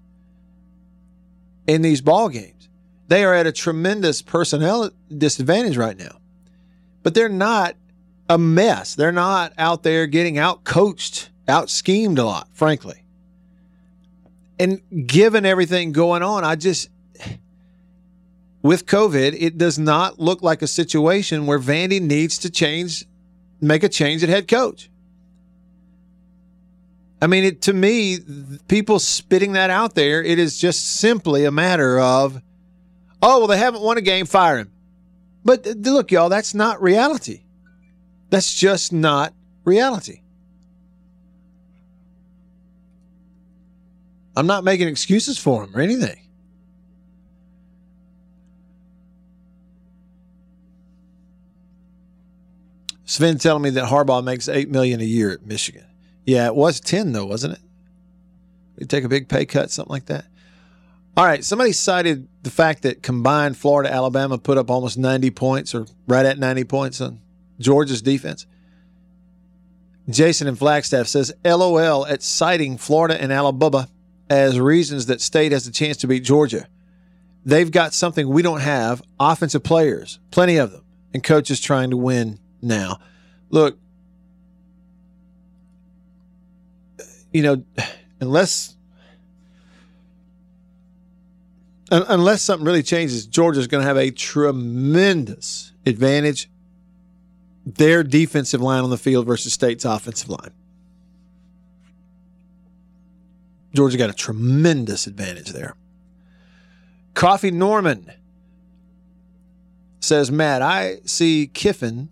in 1.67 1.81
these 1.81 2.01
ball 2.01 2.29
games. 2.29 2.69
They 3.07 3.23
are 3.23 3.33
at 3.33 3.47
a 3.47 3.51
tremendous 3.51 4.21
personnel 4.21 4.91
disadvantage 5.15 5.77
right 5.77 5.97
now. 5.97 6.19
But 7.03 7.13
they're 7.13 7.29
not 7.29 7.75
a 8.29 8.37
mess. 8.37 8.95
They're 8.95 9.11
not 9.11 9.53
out 9.57 9.83
there 9.83 10.07
getting 10.07 10.37
out 10.37 10.63
coached, 10.63 11.29
out 11.47 11.69
schemed 11.69 12.19
a 12.19 12.25
lot, 12.25 12.49
frankly. 12.53 13.03
And 14.59 14.81
given 15.07 15.45
everything 15.45 15.91
going 15.91 16.23
on, 16.23 16.43
I 16.43 16.55
just 16.55 16.89
with 18.61 18.87
COVID, 18.87 19.37
it 19.39 19.59
does 19.59 19.77
not 19.77 20.19
look 20.19 20.41
like 20.41 20.63
a 20.63 20.67
situation 20.67 21.45
where 21.45 21.59
Vandy 21.59 22.01
needs 22.01 22.39
to 22.39 22.49
change, 22.49 23.05
make 23.61 23.83
a 23.83 23.89
change 23.89 24.23
at 24.23 24.29
head 24.29 24.47
coach. 24.47 24.89
I 27.21 27.27
mean, 27.27 27.43
it, 27.45 27.61
to 27.63 27.73
me, 27.73 28.19
people 28.67 28.99
spitting 28.99 29.53
that 29.53 29.69
out 29.69 29.95
there, 29.95 30.21
it 30.21 30.37
is 30.37 30.59
just 30.59 30.99
simply 30.99 31.45
a 31.45 31.51
matter 31.51 31.99
of, 31.99 32.41
oh, 33.21 33.39
well, 33.39 33.47
they 33.47 33.57
haven't 33.57 33.81
won 33.81 33.97
a 33.97 34.01
game, 34.01 34.25
fire 34.25 34.59
him. 34.59 34.71
But 35.43 35.65
look, 35.65 36.11
y'all, 36.11 36.29
that's 36.29 36.53
not 36.53 36.81
reality. 36.81 37.43
That's 38.29 38.53
just 38.53 38.91
not 38.91 39.33
reality. 39.63 40.21
I'm 44.35 44.47
not 44.47 44.63
making 44.63 44.87
excuses 44.87 45.37
for 45.37 45.63
him 45.63 45.75
or 45.75 45.79
anything. 45.79 46.19
Sven 53.05 53.37
telling 53.37 53.61
me 53.61 53.69
that 53.69 53.85
Harbaugh 53.85 54.23
makes 54.23 54.49
eight 54.49 54.69
million 54.69 54.99
a 54.99 55.05
year 55.05 55.31
at 55.31 55.45
Michigan. 55.45 55.85
Yeah, 56.25 56.47
it 56.47 56.55
was 56.55 56.79
ten 56.79 57.11
though, 57.11 57.25
wasn't 57.25 57.53
it? 57.53 57.59
We 58.77 58.85
take 58.85 59.03
a 59.03 59.09
big 59.09 59.29
pay 59.29 59.45
cut, 59.45 59.71
something 59.71 59.91
like 59.91 60.07
that. 60.07 60.25
All 61.17 61.25
right, 61.25 61.45
somebody 61.45 61.71
cited 61.71 62.27
the 62.43 62.49
fact 62.49 62.81
that 62.83 63.01
combined 63.01 63.57
Florida 63.57 63.91
Alabama 63.91 64.37
put 64.37 64.57
up 64.57 64.69
almost 64.69 64.97
90 64.97 65.31
points 65.31 65.73
or 65.73 65.85
right 66.07 66.25
at 66.25 66.37
90 66.37 66.65
points 66.65 66.99
on 66.99 67.21
Georgia's 67.57 68.01
defense. 68.01 68.45
Jason 70.09 70.47
in 70.47 70.55
Flagstaff 70.55 71.07
says, 71.07 71.33
LOL 71.45 72.05
at 72.05 72.21
citing 72.21 72.77
Florida 72.77 73.19
and 73.19 73.31
Alabama 73.31 73.87
as 74.29 74.59
reasons 74.59 75.05
that 75.05 75.21
state 75.21 75.53
has 75.53 75.65
a 75.67 75.71
chance 75.71 75.97
to 75.97 76.07
beat 76.07 76.23
Georgia. 76.23 76.67
They've 77.45 77.71
got 77.71 77.93
something 77.93 78.27
we 78.27 78.41
don't 78.41 78.61
have 78.61 79.01
offensive 79.19 79.63
players, 79.63 80.19
plenty 80.31 80.57
of 80.57 80.71
them, 80.71 80.83
and 81.13 81.23
coaches 81.23 81.61
trying 81.61 81.91
to 81.91 81.97
win 81.97 82.39
now. 82.61 82.99
Look, 83.49 83.77
you 87.35 87.41
know, 87.41 87.61
unless 88.21 88.77
unless 91.91 92.41
something 92.41 92.65
really 92.65 92.81
changes, 92.81 93.27
Georgia's 93.27 93.67
going 93.67 93.81
to 93.81 93.87
have 93.87 93.97
a 93.97 94.09
tremendous 94.09 95.73
advantage. 95.85 96.49
Their 97.65 98.03
defensive 98.03 98.61
line 98.61 98.85
on 98.85 98.89
the 98.89 98.97
field 98.97 99.25
versus 99.25 99.51
State's 99.51 99.83
offensive 99.83 100.29
line. 100.29 100.51
Georgia 103.73 103.97
got 103.97 104.09
a 104.09 104.13
tremendous 104.13 105.05
advantage 105.05 105.49
there. 105.49 105.75
Coffee 107.15 107.51
Norman 107.51 108.11
says, 109.99 110.31
Matt, 110.31 110.61
I 110.61 110.99
see 111.03 111.47
Kiffin 111.53 112.07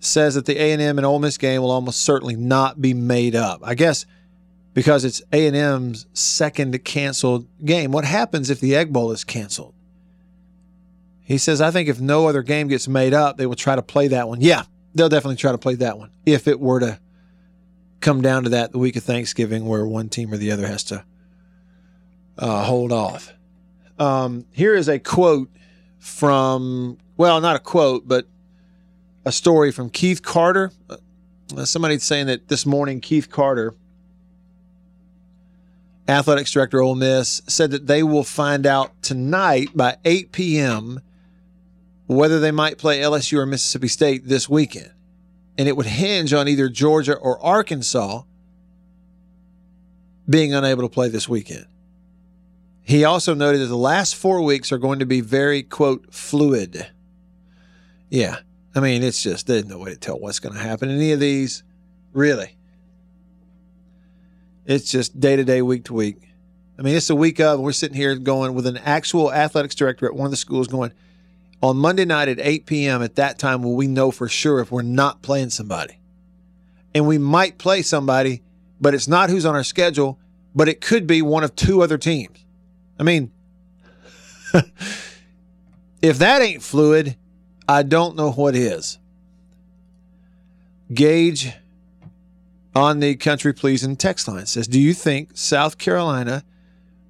says 0.00 0.34
that 0.34 0.46
the 0.46 0.56
A&M 0.56 0.98
and 0.98 1.06
Ole 1.06 1.18
Miss 1.18 1.38
game 1.38 1.62
will 1.62 1.70
almost 1.70 2.00
certainly 2.02 2.36
not 2.36 2.80
be 2.80 2.94
made 2.94 3.34
up. 3.34 3.60
I 3.62 3.74
guess 3.74 4.06
because 4.78 5.04
it's 5.04 5.20
A&M's 5.32 6.06
second 6.12 6.84
canceled 6.84 7.48
game. 7.64 7.90
What 7.90 8.04
happens 8.04 8.48
if 8.48 8.60
the 8.60 8.76
Egg 8.76 8.92
Bowl 8.92 9.10
is 9.10 9.24
canceled? 9.24 9.74
He 11.20 11.36
says, 11.36 11.60
I 11.60 11.72
think 11.72 11.88
if 11.88 12.00
no 12.00 12.28
other 12.28 12.42
game 12.44 12.68
gets 12.68 12.86
made 12.86 13.12
up, 13.12 13.36
they 13.36 13.46
will 13.46 13.56
try 13.56 13.74
to 13.74 13.82
play 13.82 14.06
that 14.06 14.28
one. 14.28 14.40
Yeah, 14.40 14.62
they'll 14.94 15.08
definitely 15.08 15.34
try 15.34 15.50
to 15.50 15.58
play 15.58 15.74
that 15.74 15.98
one 15.98 16.10
if 16.24 16.46
it 16.46 16.60
were 16.60 16.78
to 16.78 17.00
come 18.00 18.22
down 18.22 18.44
to 18.44 18.50
that 18.50 18.70
the 18.70 18.78
week 18.78 18.94
of 18.94 19.02
Thanksgiving 19.02 19.66
where 19.66 19.84
one 19.84 20.08
team 20.08 20.32
or 20.32 20.36
the 20.36 20.52
other 20.52 20.68
has 20.68 20.84
to 20.84 21.04
uh, 22.38 22.62
hold 22.62 22.92
off. 22.92 23.32
Um, 23.98 24.46
here 24.52 24.76
is 24.76 24.88
a 24.88 25.00
quote 25.00 25.50
from, 25.98 26.98
well, 27.16 27.40
not 27.40 27.56
a 27.56 27.58
quote, 27.58 28.06
but 28.06 28.28
a 29.24 29.32
story 29.32 29.72
from 29.72 29.90
Keith 29.90 30.22
Carter. 30.22 30.72
Uh, 30.88 31.64
somebody's 31.64 32.04
saying 32.04 32.26
that 32.26 32.48
this 32.48 32.64
morning, 32.64 33.00
Keith 33.00 33.30
Carter, 33.30 33.74
athletics 36.06 36.52
director 36.52 36.80
Ole 36.80 36.94
Miss, 36.94 37.42
said 37.46 37.70
that 37.70 37.86
they 37.86 38.02
will 38.02 38.24
find 38.24 38.66
out 38.66 39.02
tonight 39.02 39.70
by 39.74 39.96
8 40.04 40.32
p.m. 40.32 41.00
whether 42.06 42.40
they 42.40 42.52
might 42.52 42.78
play 42.78 43.00
LSU 43.00 43.38
or 43.38 43.46
Mississippi 43.46 43.88
State 43.88 44.26
this 44.26 44.48
weekend 44.48 44.92
and 45.58 45.66
it 45.66 45.76
would 45.76 45.86
hinge 45.86 46.32
on 46.32 46.46
either 46.46 46.68
Georgia 46.68 47.16
or 47.16 47.44
Arkansas 47.44 48.22
being 50.30 50.54
unable 50.54 50.82
to 50.82 50.88
play 50.88 51.08
this 51.08 51.28
weekend. 51.28 51.66
He 52.82 53.04
also 53.04 53.34
noted 53.34 53.60
that 53.60 53.66
the 53.66 53.76
last 53.76 54.14
four 54.14 54.40
weeks 54.40 54.70
are 54.70 54.78
going 54.78 55.00
to 55.00 55.06
be 55.06 55.20
very, 55.20 55.62
quote, 55.64 56.14
fluid. 56.14 56.86
Yeah. 58.08 58.38
I 58.78 58.80
mean, 58.80 59.02
it's 59.02 59.20
just, 59.20 59.48
there's 59.48 59.64
no 59.64 59.78
way 59.78 59.90
to 59.90 59.96
tell 59.96 60.20
what's 60.20 60.38
going 60.38 60.54
to 60.54 60.60
happen 60.60 60.88
in 60.88 60.98
any 60.98 61.10
of 61.10 61.18
these, 61.18 61.64
really. 62.12 62.56
It's 64.66 64.88
just 64.88 65.18
day 65.18 65.34
to 65.34 65.42
day, 65.42 65.62
week 65.62 65.86
to 65.86 65.94
week. 65.94 66.28
I 66.78 66.82
mean, 66.82 66.94
it's 66.94 67.10
a 67.10 67.16
week 67.16 67.40
of, 67.40 67.58
we're 67.58 67.72
sitting 67.72 67.96
here 67.96 68.14
going 68.14 68.54
with 68.54 68.68
an 68.68 68.76
actual 68.76 69.32
athletics 69.32 69.74
director 69.74 70.06
at 70.06 70.14
one 70.14 70.26
of 70.26 70.30
the 70.30 70.36
schools 70.36 70.68
going, 70.68 70.92
on 71.60 71.76
Monday 71.76 72.04
night 72.04 72.28
at 72.28 72.38
8 72.38 72.66
p.m. 72.66 73.02
At 73.02 73.16
that 73.16 73.36
time, 73.40 73.64
will 73.64 73.74
we 73.74 73.88
know 73.88 74.12
for 74.12 74.28
sure 74.28 74.60
if 74.60 74.70
we're 74.70 74.82
not 74.82 75.22
playing 75.22 75.50
somebody? 75.50 75.98
And 76.94 77.04
we 77.08 77.18
might 77.18 77.58
play 77.58 77.82
somebody, 77.82 78.44
but 78.80 78.94
it's 78.94 79.08
not 79.08 79.28
who's 79.28 79.44
on 79.44 79.56
our 79.56 79.64
schedule, 79.64 80.20
but 80.54 80.68
it 80.68 80.80
could 80.80 81.04
be 81.04 81.20
one 81.20 81.42
of 81.42 81.56
two 81.56 81.82
other 81.82 81.98
teams. 81.98 82.44
I 82.96 83.02
mean, 83.02 83.32
if 86.00 86.18
that 86.18 86.42
ain't 86.42 86.62
fluid, 86.62 87.16
I 87.68 87.82
don't 87.82 88.16
know 88.16 88.32
what 88.32 88.56
is. 88.56 88.98
Gage 90.92 91.52
on 92.74 93.00
the 93.00 93.14
country 93.16 93.52
pleasing 93.52 93.96
text 93.96 94.26
line 94.26 94.46
says, 94.46 94.66
Do 94.66 94.80
you 94.80 94.94
think 94.94 95.30
South 95.34 95.76
Carolina 95.76 96.44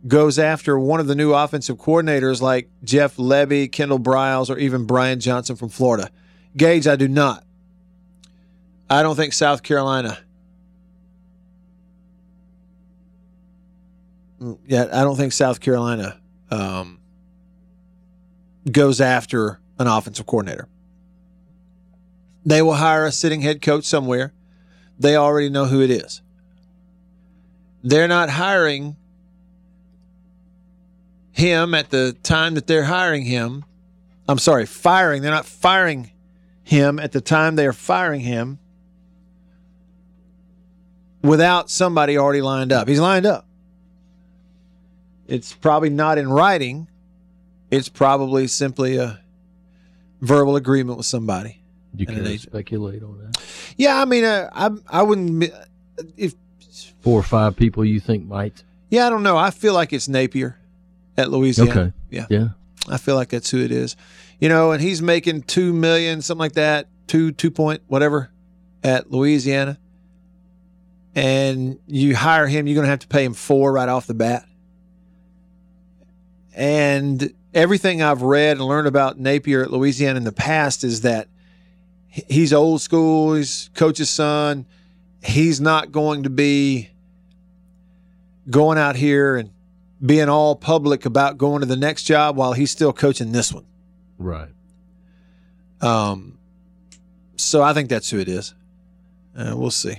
goes 0.07 0.39
after 0.39 0.79
one 0.79 1.01
of 1.01 1.07
the 1.07 1.15
new 1.15 1.33
offensive 1.33 1.77
coordinators 1.77 2.41
like 2.41 2.69
Jeff 2.85 3.17
Lebby, 3.17 3.71
Kendall 3.71 3.99
Briles, 3.99 4.49
or 4.49 4.59
even 4.59 4.85
Brian 4.85 5.19
Johnson 5.19 5.57
from 5.57 5.69
Florida. 5.69 6.11
Gage, 6.57 6.87
I 6.87 6.97
do 6.97 7.09
not. 7.09 7.45
I 8.89 9.03
don't 9.03 9.17
think 9.17 9.33
South 9.33 9.63
Carolina. 9.63 10.19
Mm, 14.41 14.59
yeah, 14.67 14.87
I 14.93 15.03
don't 15.03 15.17
think 15.17 15.33
South 15.33 15.61
Carolina 15.61 16.19
um, 16.51 17.01
goes 18.71 19.01
after 19.01 19.61
an 19.79 19.87
offensive 19.87 20.27
coordinator. 20.27 20.69
They 22.45 22.63
will 22.63 22.75
hire 22.75 23.05
a 23.05 23.13
sitting 23.13 23.41
head 23.43 23.61
coach 23.63 23.85
somewhere. 23.85 24.33
They 24.99 25.17
already 25.17 25.51
know 25.51 25.67
who 25.67 25.81
it 25.81 25.91
is. 25.91 26.23
They're 27.83 28.09
not 28.09 28.31
hiring 28.31 28.97
him 31.31 31.75
at 31.75 31.91
the 31.91 32.17
time 32.23 32.55
that 32.55 32.67
they're 32.67 32.85
hiring 32.85 33.25
him. 33.25 33.65
I'm 34.29 34.39
sorry, 34.39 34.67
firing. 34.67 35.23
They're 35.23 35.31
not 35.31 35.47
firing 35.47 36.11
him 36.65 36.99
at 36.99 37.13
the 37.13 37.21
time 37.21 37.57
they 37.57 37.67
are 37.67 37.73
firing 37.73 38.21
him 38.21 38.59
without 41.23 41.71
somebody 41.71 42.19
already 42.19 42.43
lined 42.43 42.73
up. 42.73 42.89
He's 42.89 43.01
lined 43.01 43.27
up. 43.27 43.47
It's 45.27 45.53
probably 45.53 45.91
not 45.91 46.19
in 46.19 46.29
writing. 46.29 46.89
It's 47.71 47.89
probably 47.89 48.47
simply 48.47 48.97
a 48.97 49.21
verbal 50.21 50.57
agreement 50.57 50.97
with 50.99 51.07
somebody. 51.07 51.63
You 51.95 52.07
can 52.07 52.39
speculate 52.39 53.03
on 53.03 53.19
that. 53.19 53.43
Yeah, 53.77 54.01
I 54.01 54.05
mean, 54.05 54.25
uh, 54.25 54.49
I 54.53 54.71
I 54.87 55.03
wouldn't. 55.03 55.51
If 56.17 56.35
Four 57.01 57.19
or 57.21 57.23
five 57.25 57.57
people 57.57 57.85
you 57.85 58.01
think 58.01 58.27
might. 58.27 58.63
yeah, 58.91 59.07
I 59.07 59.11
don't 59.11 59.23
know. 59.23 59.37
I 59.37 59.51
feel 59.51 59.73
like 59.75 59.93
it's 59.93 60.09
Napier 60.09 60.59
at 61.17 61.31
Louisiana. 61.31 61.71
Okay. 61.71 61.93
Yeah, 62.11 62.27
Yeah. 62.29 62.49
I 62.89 62.99
feel 62.99 63.15
like 63.15 63.29
that's 63.29 63.51
who 63.51 63.59
it 63.59 63.71
is. 63.73 63.97
You 64.41 64.49
know, 64.49 64.73
and 64.73 64.81
he's 64.83 65.01
making 65.03 65.43
two 65.43 65.73
million, 65.73 66.23
something 66.23 66.41
like 66.41 66.53
that, 66.53 66.87
two 67.07 67.33
two 67.33 67.51
point 67.51 67.83
whatever, 67.87 68.31
at 68.85 69.11
Louisiana. 69.11 69.79
And 71.15 71.79
you 71.87 72.15
hire 72.15 72.47
him, 72.47 72.67
you're 72.67 72.75
going 72.77 72.85
to 72.85 72.91
have 72.91 73.01
to 73.01 73.09
pay 73.09 73.25
him 73.25 73.35
four 73.35 73.73
right 73.73 73.89
off 73.89 74.07
the 74.07 74.15
bat. 74.15 74.45
And 76.55 77.33
everything 77.59 78.01
I've 78.03 78.23
read 78.23 78.57
and 78.57 78.67
learned 78.67 78.87
about 78.87 79.19
Napier 79.19 79.63
at 79.63 79.73
Louisiana 79.73 80.17
in 80.17 80.25
the 80.25 80.33
past 80.33 80.85
is 80.85 81.01
that 81.01 81.27
he's 82.07 82.53
old 82.53 82.81
school. 82.81 83.35
He's 83.35 83.69
coach's 83.75 84.09
son. 84.09 84.65
He's 85.23 85.61
not 85.61 85.91
going 85.91 86.23
to 86.23 86.31
be 86.31 86.91
going 88.49 88.79
out 88.79 88.95
here 88.95 89.37
and 89.37 89.51
being 90.05 90.29
all 90.29 90.55
public 90.55 91.05
about 91.05 91.37
going 91.37 91.61
to 91.61 91.67
the 91.67 91.77
next 91.77 92.05
job 92.05 92.37
while 92.37 92.53
he's 92.53 92.71
still 92.71 92.93
coaching 92.93 93.33
this 93.33 93.53
one. 93.53 93.67
Right. 94.19 94.51
Um, 95.81 96.39
so 97.37 97.63
I 97.63 97.73
think 97.73 97.89
that's 97.89 98.09
who 98.09 98.21
it 98.21 98.29
is. 98.29 98.55
Uh, 99.37 99.55
we'll 99.57 99.73
see, 99.73 99.99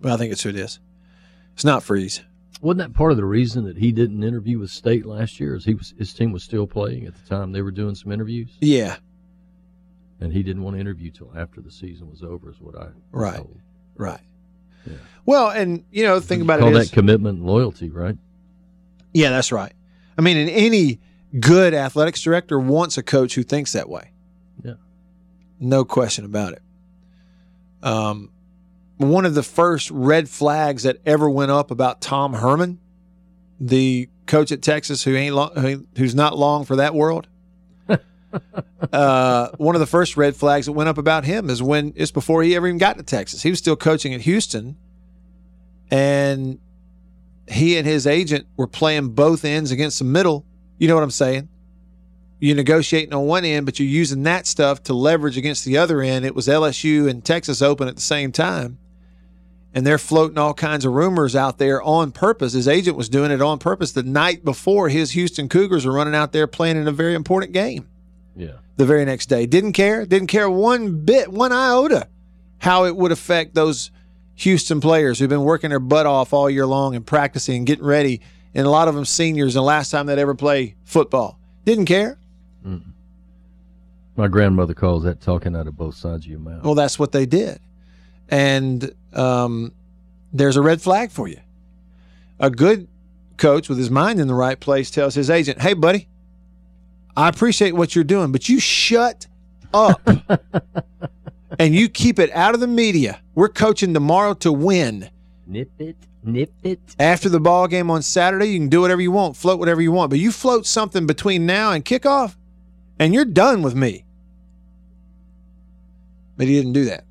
but 0.00 0.12
I 0.12 0.18
think 0.18 0.32
it's 0.32 0.42
who 0.42 0.50
it 0.50 0.56
is. 0.56 0.78
It's 1.54 1.64
not 1.64 1.82
Freeze. 1.82 2.20
Wasn't 2.60 2.78
that 2.78 2.92
part 2.96 3.12
of 3.12 3.16
the 3.16 3.24
reason 3.24 3.64
that 3.64 3.76
he 3.78 3.92
didn't 3.92 4.22
interview 4.24 4.58
with 4.58 4.70
State 4.70 5.06
last 5.06 5.38
year? 5.38 5.54
Is 5.54 5.64
he 5.64 5.74
was 5.74 5.94
his 5.98 6.12
team 6.12 6.32
was 6.32 6.42
still 6.42 6.66
playing 6.66 7.06
at 7.06 7.14
the 7.14 7.28
time 7.28 7.52
they 7.52 7.62
were 7.62 7.70
doing 7.70 7.94
some 7.94 8.10
interviews, 8.12 8.50
Yeah, 8.60 8.96
and 10.20 10.32
he 10.32 10.42
didn't 10.42 10.62
want 10.62 10.76
to 10.76 10.80
interview 10.80 11.10
till 11.10 11.32
after 11.36 11.60
the 11.60 11.70
season 11.70 12.10
was 12.10 12.22
over. 12.22 12.50
Is 12.50 12.60
what 12.60 12.74
I 12.76 12.88
Right. 13.12 13.36
told. 13.36 13.58
right. 13.96 14.20
Yeah. 14.86 14.94
Well, 15.26 15.50
and 15.50 15.84
you 15.92 16.04
know, 16.04 16.18
think 16.20 16.38
You 16.40 16.44
about 16.44 16.60
call 16.60 16.70
it. 16.70 16.72
that 16.72 16.78
Is, 16.84 16.90
commitment 16.90 17.38
and 17.38 17.46
loyalty, 17.46 17.90
right? 17.90 18.16
yeah, 19.14 19.30
that's 19.30 19.52
right. 19.52 19.72
I 20.16 20.22
mean, 20.22 20.36
and 20.36 20.50
any 20.50 21.00
good 21.38 21.74
athletics 21.74 22.22
director 22.22 22.58
wants 22.58 22.96
a 22.98 23.02
coach 23.02 23.34
who 23.34 23.42
thinks 23.42 23.72
that 23.72 23.88
way. 23.88 24.12
Yeah. 24.64 24.74
No 25.60 25.84
question 25.84 26.24
about 26.24 26.54
it. 26.54 26.62
Um, 27.82 28.30
one 28.98 29.24
of 29.24 29.34
the 29.34 29.42
first 29.42 29.90
red 29.90 30.28
flags 30.28 30.82
that 30.82 30.98
ever 31.06 31.30
went 31.30 31.50
up 31.50 31.70
about 31.70 32.00
Tom 32.00 32.34
Herman, 32.34 32.80
the 33.58 34.08
coach 34.26 34.52
at 34.52 34.60
Texas 34.60 35.04
who 35.04 35.16
ain't 35.16 35.34
long, 35.34 35.54
who, 35.56 35.86
who's 35.96 36.14
not 36.14 36.36
long 36.36 36.64
for 36.64 36.76
that 36.76 36.94
world. 36.94 37.28
uh, 38.92 39.48
one 39.56 39.74
of 39.74 39.80
the 39.80 39.86
first 39.86 40.16
red 40.16 40.36
flags 40.36 40.66
that 40.66 40.72
went 40.72 40.88
up 40.88 40.98
about 40.98 41.24
him 41.24 41.48
is 41.48 41.62
when 41.62 41.92
it's 41.96 42.10
before 42.10 42.42
he 42.42 42.54
ever 42.56 42.66
even 42.66 42.78
got 42.78 42.98
to 42.98 43.02
Texas. 43.02 43.42
He 43.42 43.50
was 43.50 43.58
still 43.58 43.76
coaching 43.76 44.12
at 44.14 44.20
Houston, 44.22 44.76
and 45.90 46.58
he 47.46 47.78
and 47.78 47.86
his 47.86 48.06
agent 48.06 48.46
were 48.56 48.66
playing 48.66 49.10
both 49.10 49.44
ends 49.44 49.70
against 49.70 50.00
the 50.00 50.04
middle. 50.04 50.44
You 50.76 50.88
know 50.88 50.94
what 50.94 51.04
I'm 51.04 51.10
saying? 51.10 51.48
You're 52.40 52.56
negotiating 52.56 53.14
on 53.14 53.26
one 53.26 53.44
end, 53.44 53.64
but 53.64 53.78
you're 53.78 53.88
using 53.88 54.22
that 54.24 54.46
stuff 54.46 54.82
to 54.84 54.94
leverage 54.94 55.36
against 55.36 55.64
the 55.64 55.78
other 55.78 56.02
end. 56.02 56.24
It 56.24 56.34
was 56.34 56.46
LSU 56.46 57.08
and 57.08 57.24
Texas 57.24 57.62
Open 57.62 57.88
at 57.88 57.96
the 57.96 58.02
same 58.02 58.30
time. 58.30 58.78
And 59.74 59.86
they're 59.86 59.98
floating 59.98 60.38
all 60.38 60.54
kinds 60.54 60.84
of 60.84 60.92
rumors 60.92 61.36
out 61.36 61.58
there 61.58 61.82
on 61.82 62.10
purpose. 62.10 62.54
His 62.54 62.66
agent 62.66 62.96
was 62.96 63.08
doing 63.08 63.30
it 63.30 63.42
on 63.42 63.58
purpose 63.58 63.92
the 63.92 64.02
night 64.02 64.44
before 64.44 64.88
his 64.88 65.10
Houston 65.12 65.48
Cougars 65.48 65.84
were 65.84 65.92
running 65.92 66.14
out 66.14 66.32
there 66.32 66.46
playing 66.46 66.78
in 66.78 66.88
a 66.88 66.92
very 66.92 67.14
important 67.14 67.52
game 67.52 67.86
Yeah. 68.34 68.52
the 68.76 68.86
very 68.86 69.04
next 69.04 69.26
day. 69.26 69.44
Didn't 69.46 69.74
care. 69.74 70.06
Didn't 70.06 70.28
care 70.28 70.48
one 70.48 71.04
bit, 71.04 71.30
one 71.30 71.52
iota, 71.52 72.08
how 72.58 72.86
it 72.86 72.96
would 72.96 73.12
affect 73.12 73.54
those 73.54 73.90
Houston 74.36 74.80
players 74.80 75.18
who've 75.18 75.28
been 75.28 75.42
working 75.44 75.68
their 75.70 75.80
butt 75.80 76.06
off 76.06 76.32
all 76.32 76.48
year 76.48 76.66
long 76.66 76.94
and 76.96 77.04
practicing 77.06 77.58
and 77.58 77.66
getting 77.66 77.84
ready. 77.84 78.20
And 78.54 78.66
a 78.66 78.70
lot 78.70 78.88
of 78.88 78.94
them 78.94 79.04
seniors, 79.04 79.54
and 79.54 79.60
the 79.60 79.66
last 79.66 79.90
time 79.90 80.06
they'd 80.06 80.18
ever 80.18 80.34
play 80.34 80.76
football. 80.84 81.38
Didn't 81.66 81.84
care. 81.84 82.18
Mm. 82.66 82.82
My 84.16 84.26
grandmother 84.28 84.74
calls 84.74 85.04
that 85.04 85.20
talking 85.20 85.54
out 85.54 85.66
of 85.66 85.76
both 85.76 85.94
sides 85.94 86.24
of 86.24 86.30
your 86.30 86.40
mouth. 86.40 86.64
Well, 86.64 86.74
that's 86.74 86.98
what 86.98 87.12
they 87.12 87.26
did. 87.26 87.60
And 88.30 88.90
um, 89.12 89.72
there's 90.32 90.56
a 90.56 90.62
red 90.62 90.80
flag 90.80 91.10
for 91.10 91.28
you. 91.28 91.40
A 92.40 92.50
good 92.50 92.88
coach 93.36 93.68
with 93.68 93.78
his 93.78 93.90
mind 93.90 94.20
in 94.20 94.28
the 94.28 94.34
right 94.34 94.58
place 94.58 94.90
tells 94.90 95.14
his 95.14 95.30
agent, 95.30 95.60
hey, 95.60 95.74
buddy, 95.74 96.08
I 97.16 97.28
appreciate 97.28 97.72
what 97.72 97.94
you're 97.94 98.04
doing, 98.04 98.32
but 98.32 98.48
you 98.48 98.60
shut 98.60 99.26
up 99.72 100.00
and 101.58 101.74
you 101.74 101.88
keep 101.88 102.18
it 102.18 102.30
out 102.32 102.54
of 102.54 102.60
the 102.60 102.66
media. 102.66 103.20
We're 103.34 103.48
coaching 103.48 103.94
tomorrow 103.94 104.34
to 104.34 104.52
win. 104.52 105.10
Nip 105.46 105.70
it, 105.78 105.96
nip 106.22 106.52
it. 106.62 106.78
After 106.98 107.28
the 107.28 107.40
ball 107.40 107.66
game 107.66 107.90
on 107.90 108.02
Saturday, 108.02 108.46
you 108.46 108.58
can 108.58 108.68
do 108.68 108.80
whatever 108.80 109.00
you 109.00 109.10
want, 109.10 109.36
float 109.36 109.58
whatever 109.58 109.80
you 109.80 109.92
want, 109.92 110.10
but 110.10 110.18
you 110.18 110.30
float 110.30 110.66
something 110.66 111.06
between 111.06 111.46
now 111.46 111.72
and 111.72 111.84
kickoff, 111.84 112.36
and 112.98 113.14
you're 113.14 113.24
done 113.24 113.62
with 113.62 113.74
me. 113.74 114.04
But 116.36 116.46
he 116.46 116.54
didn't 116.54 116.74
do 116.74 116.84
that 116.84 117.04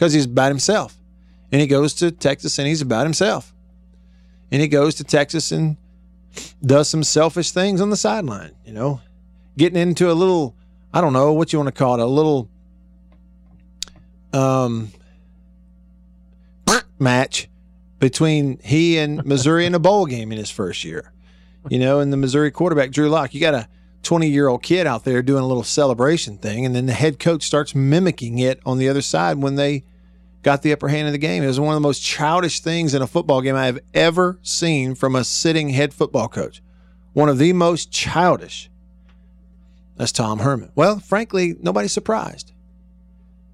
because 0.00 0.14
he's 0.14 0.24
about 0.24 0.48
himself. 0.48 0.96
And 1.52 1.60
he 1.60 1.66
goes 1.66 1.92
to 1.94 2.10
Texas 2.10 2.58
and 2.58 2.66
he's 2.66 2.80
about 2.80 3.04
himself. 3.04 3.52
And 4.50 4.62
he 4.62 4.66
goes 4.66 4.94
to 4.94 5.04
Texas 5.04 5.52
and 5.52 5.76
does 6.64 6.88
some 6.88 7.04
selfish 7.04 7.50
things 7.50 7.82
on 7.82 7.90
the 7.90 7.98
sideline, 7.98 8.52
you 8.64 8.72
know, 8.72 9.02
getting 9.58 9.78
into 9.78 10.10
a 10.10 10.14
little, 10.14 10.56
I 10.94 11.02
don't 11.02 11.12
know 11.12 11.34
what 11.34 11.52
you 11.52 11.58
want 11.58 11.66
to 11.66 11.78
call 11.78 12.00
it, 12.00 12.00
a 12.00 12.06
little 12.06 12.48
um, 14.32 14.90
match 16.98 17.50
between 17.98 18.58
he 18.64 18.96
and 18.96 19.22
Missouri 19.26 19.66
in 19.66 19.74
a 19.74 19.78
bowl 19.78 20.06
game 20.06 20.32
in 20.32 20.38
his 20.38 20.50
first 20.50 20.82
year. 20.82 21.12
You 21.68 21.78
know, 21.78 22.00
and 22.00 22.10
the 22.10 22.16
Missouri 22.16 22.50
quarterback, 22.50 22.90
Drew 22.90 23.10
Lock, 23.10 23.34
you 23.34 23.40
got 23.42 23.52
a 23.52 23.68
20 24.02 24.28
year 24.28 24.48
old 24.48 24.62
kid 24.62 24.86
out 24.86 25.04
there 25.04 25.20
doing 25.20 25.42
a 25.42 25.46
little 25.46 25.62
celebration 25.62 26.38
thing, 26.38 26.64
and 26.64 26.74
then 26.74 26.86
the 26.86 26.94
head 26.94 27.18
coach 27.18 27.42
starts 27.42 27.74
mimicking 27.74 28.38
it 28.38 28.60
on 28.64 28.78
the 28.78 28.88
other 28.88 29.02
side 29.02 29.36
when 29.36 29.56
they 29.56 29.84
got 30.42 30.62
the 30.62 30.72
upper 30.72 30.88
hand 30.88 31.06
of 31.06 31.12
the 31.12 31.18
game. 31.18 31.42
It 31.42 31.48
was 31.48 31.60
one 31.60 31.74
of 31.74 31.76
the 31.76 31.86
most 31.86 32.02
childish 32.02 32.60
things 32.60 32.94
in 32.94 33.02
a 33.02 33.06
football 33.06 33.40
game 33.42 33.56
I 33.56 33.66
have 33.66 33.80
ever 33.94 34.38
seen 34.42 34.94
from 34.94 35.16
a 35.16 35.24
sitting 35.24 35.70
head 35.70 35.92
football 35.92 36.28
coach. 36.28 36.62
One 37.12 37.28
of 37.28 37.38
the 37.38 37.52
most 37.52 37.90
childish. 37.90 38.70
That's 39.96 40.12
Tom 40.12 40.38
Herman. 40.38 40.72
Well, 40.74 40.98
frankly, 40.98 41.56
nobody's 41.60 41.92
surprised. 41.92 42.52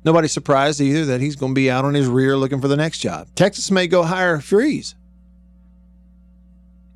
Nobody's 0.04 0.32
surprised 0.32 0.80
either 0.80 1.04
that 1.06 1.20
he's 1.20 1.34
going 1.34 1.52
to 1.52 1.58
be 1.58 1.68
out 1.68 1.84
on 1.84 1.94
his 1.94 2.06
rear 2.06 2.36
looking 2.36 2.60
for 2.60 2.68
the 2.68 2.76
next 2.76 3.00
job. 3.00 3.26
Texas 3.34 3.70
may 3.72 3.88
go 3.88 4.04
hire 4.04 4.40
Freeze. 4.40 4.94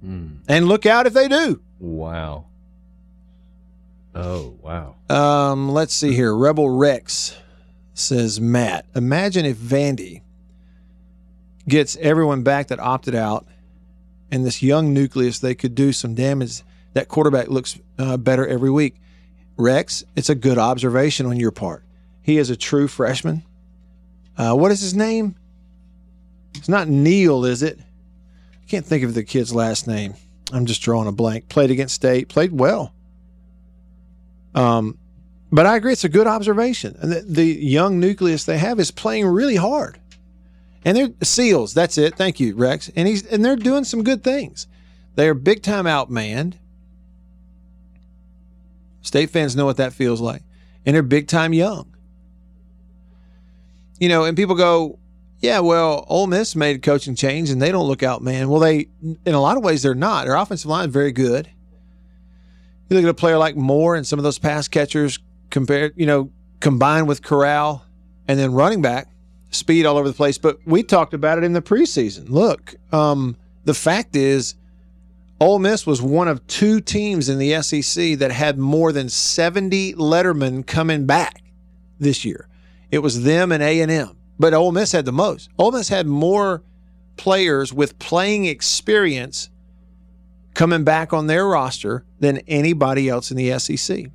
Mm. 0.05 0.39
And 0.47 0.69
look 0.69 0.87
out 0.87 1.07
if 1.07 1.13
they 1.13 1.27
do. 1.27 1.61
Wow. 1.81 2.47
Oh 4.15 4.57
wow. 4.61 4.97
Um, 5.09 5.71
let's 5.71 5.95
see 5.95 6.13
here. 6.13 6.35
Rebel 6.35 6.69
Rex 6.69 7.37
says 8.01 8.41
Matt. 8.41 8.87
Imagine 8.95 9.45
if 9.45 9.57
Vandy 9.57 10.23
gets 11.69 11.97
everyone 11.97 12.43
back 12.43 12.69
that 12.69 12.81
opted 12.81 13.15
out, 13.15 13.47
and 14.31 14.45
this 14.45 14.63
young 14.63 14.93
nucleus 14.95 15.39
they 15.39 15.55
could 15.55 15.75
do 15.75 15.93
some 15.93 16.15
damage. 16.15 16.63
That 16.95 17.09
quarterback 17.09 17.49
looks 17.49 17.79
uh, 17.99 18.17
better 18.17 18.47
every 18.47 18.71
week. 18.71 18.97
Rex, 19.57 20.03
it's 20.17 20.29
a 20.29 20.35
good 20.35 20.59
observation 20.59 21.27
on 21.27 21.39
your 21.39 21.53
part. 21.53 21.85
He 22.23 22.39
is 22.39 22.51
a 22.51 22.57
true 22.57 22.89
freshman. 22.89 23.45
Uh, 24.37 24.55
what 24.55 24.73
is 24.73 24.81
his 24.81 24.95
name? 24.95 25.37
It's 26.55 26.69
not 26.69 26.89
Neil, 26.89 27.45
is 27.45 27.63
it? 27.63 27.79
I 27.79 28.67
can't 28.67 28.87
think 28.87 29.05
of 29.05 29.15
the 29.15 29.23
kid's 29.23 29.55
last 29.55 29.87
name. 29.87 30.15
I'm 30.53 30.67
just 30.67 30.83
drawing 30.83 31.09
a 31.09 31.13
blank. 31.13 31.49
Played 31.49 31.71
against 31.71 31.95
State, 31.95 32.29
played 32.29 32.53
well. 32.53 32.93
Um, 34.55 34.99
but 35.53 35.67
I 35.67 35.77
agree, 35.77 35.93
it's 35.93 36.05
a 36.05 36.09
good 36.09 36.27
observation. 36.27 36.97
And 37.01 37.13
the, 37.13 37.21
the 37.23 37.45
young 37.45 37.99
nucleus 37.99 38.45
they 38.45 38.59
have 38.59 38.79
is 38.79 38.91
playing 38.91 39.27
really 39.27 39.57
hard, 39.57 39.99
and 40.85 40.97
they're 40.97 41.11
seals. 41.23 41.75
That's 41.75 41.99
it. 41.99 42.17
Thank 42.17 42.39
you, 42.39 42.55
Rex. 42.55 42.91
And 42.95 43.09
he's 43.09 43.27
and 43.27 43.45
they're 43.45 43.57
doing 43.57 43.85
some 43.85 44.05
good 44.05 44.23
things. 44.23 44.67
They 45.17 45.29
are 45.29 45.35
big 45.35 45.63
time 45.63 45.87
outmanned. 45.87 46.55
State 49.03 49.31
fans 49.31 49.57
know 49.57 49.65
what 49.65 49.79
that 49.79 49.93
feels 49.93 50.21
like, 50.21 50.43
and 50.87 50.95
they're 50.95 51.03
big 51.03 51.27
time 51.27 51.53
young. 51.53 51.95
You 53.99 54.09
know, 54.09 54.25
and 54.25 54.37
people 54.37 54.55
go, 54.55 54.99
"Yeah, 55.41 55.59
well, 55.61 56.07
Ole 56.09 56.29
Miss 56.29 56.55
made 56.55 56.77
a 56.77 56.79
coaching 56.79 57.17
change, 57.17 57.51
and 57.51 57.61
they 57.61 57.73
don't 57.73 57.89
look 57.89 58.05
out, 58.05 58.23
man." 58.23 58.49
Well, 58.49 58.61
they, 58.61 58.89
in 59.03 59.35
a 59.35 59.41
lot 59.41 59.57
of 59.57 59.65
ways, 59.65 59.83
they're 59.83 59.95
not. 59.97 60.27
Their 60.27 60.37
offensive 60.37 60.71
line 60.71 60.89
is 60.89 60.93
very 60.93 61.13
good. 61.13 61.49
You 62.89 62.97
look 62.97 63.05
at 63.05 63.11
a 63.11 63.15
player 63.15 63.39
like 63.39 63.57
Moore 63.57 63.97
and 63.97 64.07
some 64.07 64.19
of 64.19 64.23
those 64.23 64.39
pass 64.39 64.69
catchers 64.69 65.19
compared, 65.51 65.93
you 65.97 66.07
know, 66.07 66.31
combined 66.61 67.09
with 67.09 67.23
Corral 67.23 67.85
and 68.29 68.39
then 68.39 68.53
running 68.53 68.83
back, 68.83 69.09
speed 69.51 69.87
all 69.87 69.97
over 69.97 70.09
the 70.09 70.15
place. 70.15 70.39
But 70.39 70.59
we 70.65 70.83
talked 70.83 71.15
about 71.15 71.39
it 71.39 71.45
in 71.45 71.53
the 71.53 71.63
preseason. 71.63 72.29
Look, 72.29 72.75
um, 72.93 73.37
the 73.65 73.75
fact 73.75 74.17
is, 74.17 74.55
Ole 75.41 75.59
Miss 75.59 75.87
was 75.87 76.03
one 76.03 76.29
of 76.29 76.47
two 76.47 76.81
teams 76.81 77.29
in 77.29 77.39
the 77.39 77.63
SEC 77.63 78.19
that 78.19 78.31
had 78.31 78.59
more 78.59 78.93
than 78.93 79.09
70 79.09 79.95
lettermen 79.95 80.67
coming 80.67 81.07
back 81.07 81.43
this 81.99 82.25
year. 82.25 82.47
It 82.91 82.99
was 82.99 83.23
them 83.23 83.51
and 83.51 83.63
A&M, 83.63 84.17
but 84.39 84.53
Ole 84.53 84.73
Miss 84.73 84.93
had 84.93 85.07
the 85.07 85.13
most. 85.13 85.49
Ole 85.59 85.73
Miss 85.73 85.89
had 85.89 86.07
more 86.07 86.63
players 87.17 87.73
with 87.73 87.99
playing 87.99 88.45
experience 88.45 89.49
coming 90.55 90.85
back 90.85 91.13
on 91.13 91.27
their 91.27 91.47
roster 91.47 92.05
than 92.19 92.39
anybody 92.47 93.09
else 93.09 93.31
in 93.31 93.37
the 93.37 93.59
SEC. 93.59 94.11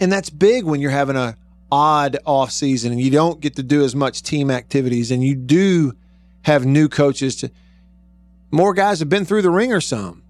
And 0.00 0.12
that's 0.12 0.30
big 0.30 0.64
when 0.64 0.80
you're 0.80 0.90
having 0.90 1.16
a 1.16 1.36
odd 1.70 2.18
off 2.24 2.50
season 2.50 2.92
and 2.92 3.00
you 3.00 3.10
don't 3.10 3.40
get 3.40 3.56
to 3.56 3.62
do 3.62 3.84
as 3.84 3.94
much 3.94 4.22
team 4.22 4.50
activities 4.50 5.10
and 5.10 5.22
you 5.22 5.34
do 5.34 5.92
have 6.42 6.64
new 6.64 6.88
coaches 6.88 7.36
to 7.36 7.50
more 8.50 8.72
guys 8.72 9.00
have 9.00 9.08
been 9.08 9.24
through 9.24 9.42
the 9.42 9.50
ringer 9.50 9.80
some. 9.80 10.22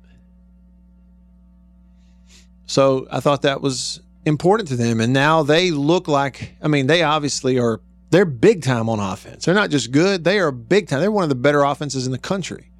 So 2.66 3.06
I 3.10 3.20
thought 3.20 3.42
that 3.42 3.60
was 3.60 4.00
important 4.24 4.68
to 4.70 4.76
them. 4.76 5.00
And 5.00 5.12
now 5.12 5.42
they 5.42 5.70
look 5.70 6.08
like, 6.08 6.54
I 6.60 6.68
mean, 6.68 6.86
they 6.86 7.02
obviously 7.02 7.58
are, 7.58 7.80
they're 8.10 8.24
big 8.24 8.62
time 8.62 8.88
on 8.88 8.98
offense. 8.98 9.44
They're 9.44 9.54
not 9.54 9.70
just 9.70 9.92
good, 9.92 10.24
they 10.24 10.38
are 10.38 10.50
big 10.50 10.88
time. 10.88 11.00
They're 11.00 11.12
one 11.12 11.22
of 11.22 11.28
the 11.28 11.34
better 11.34 11.62
offenses 11.62 12.04
in 12.06 12.12
the 12.12 12.18
country 12.18 12.70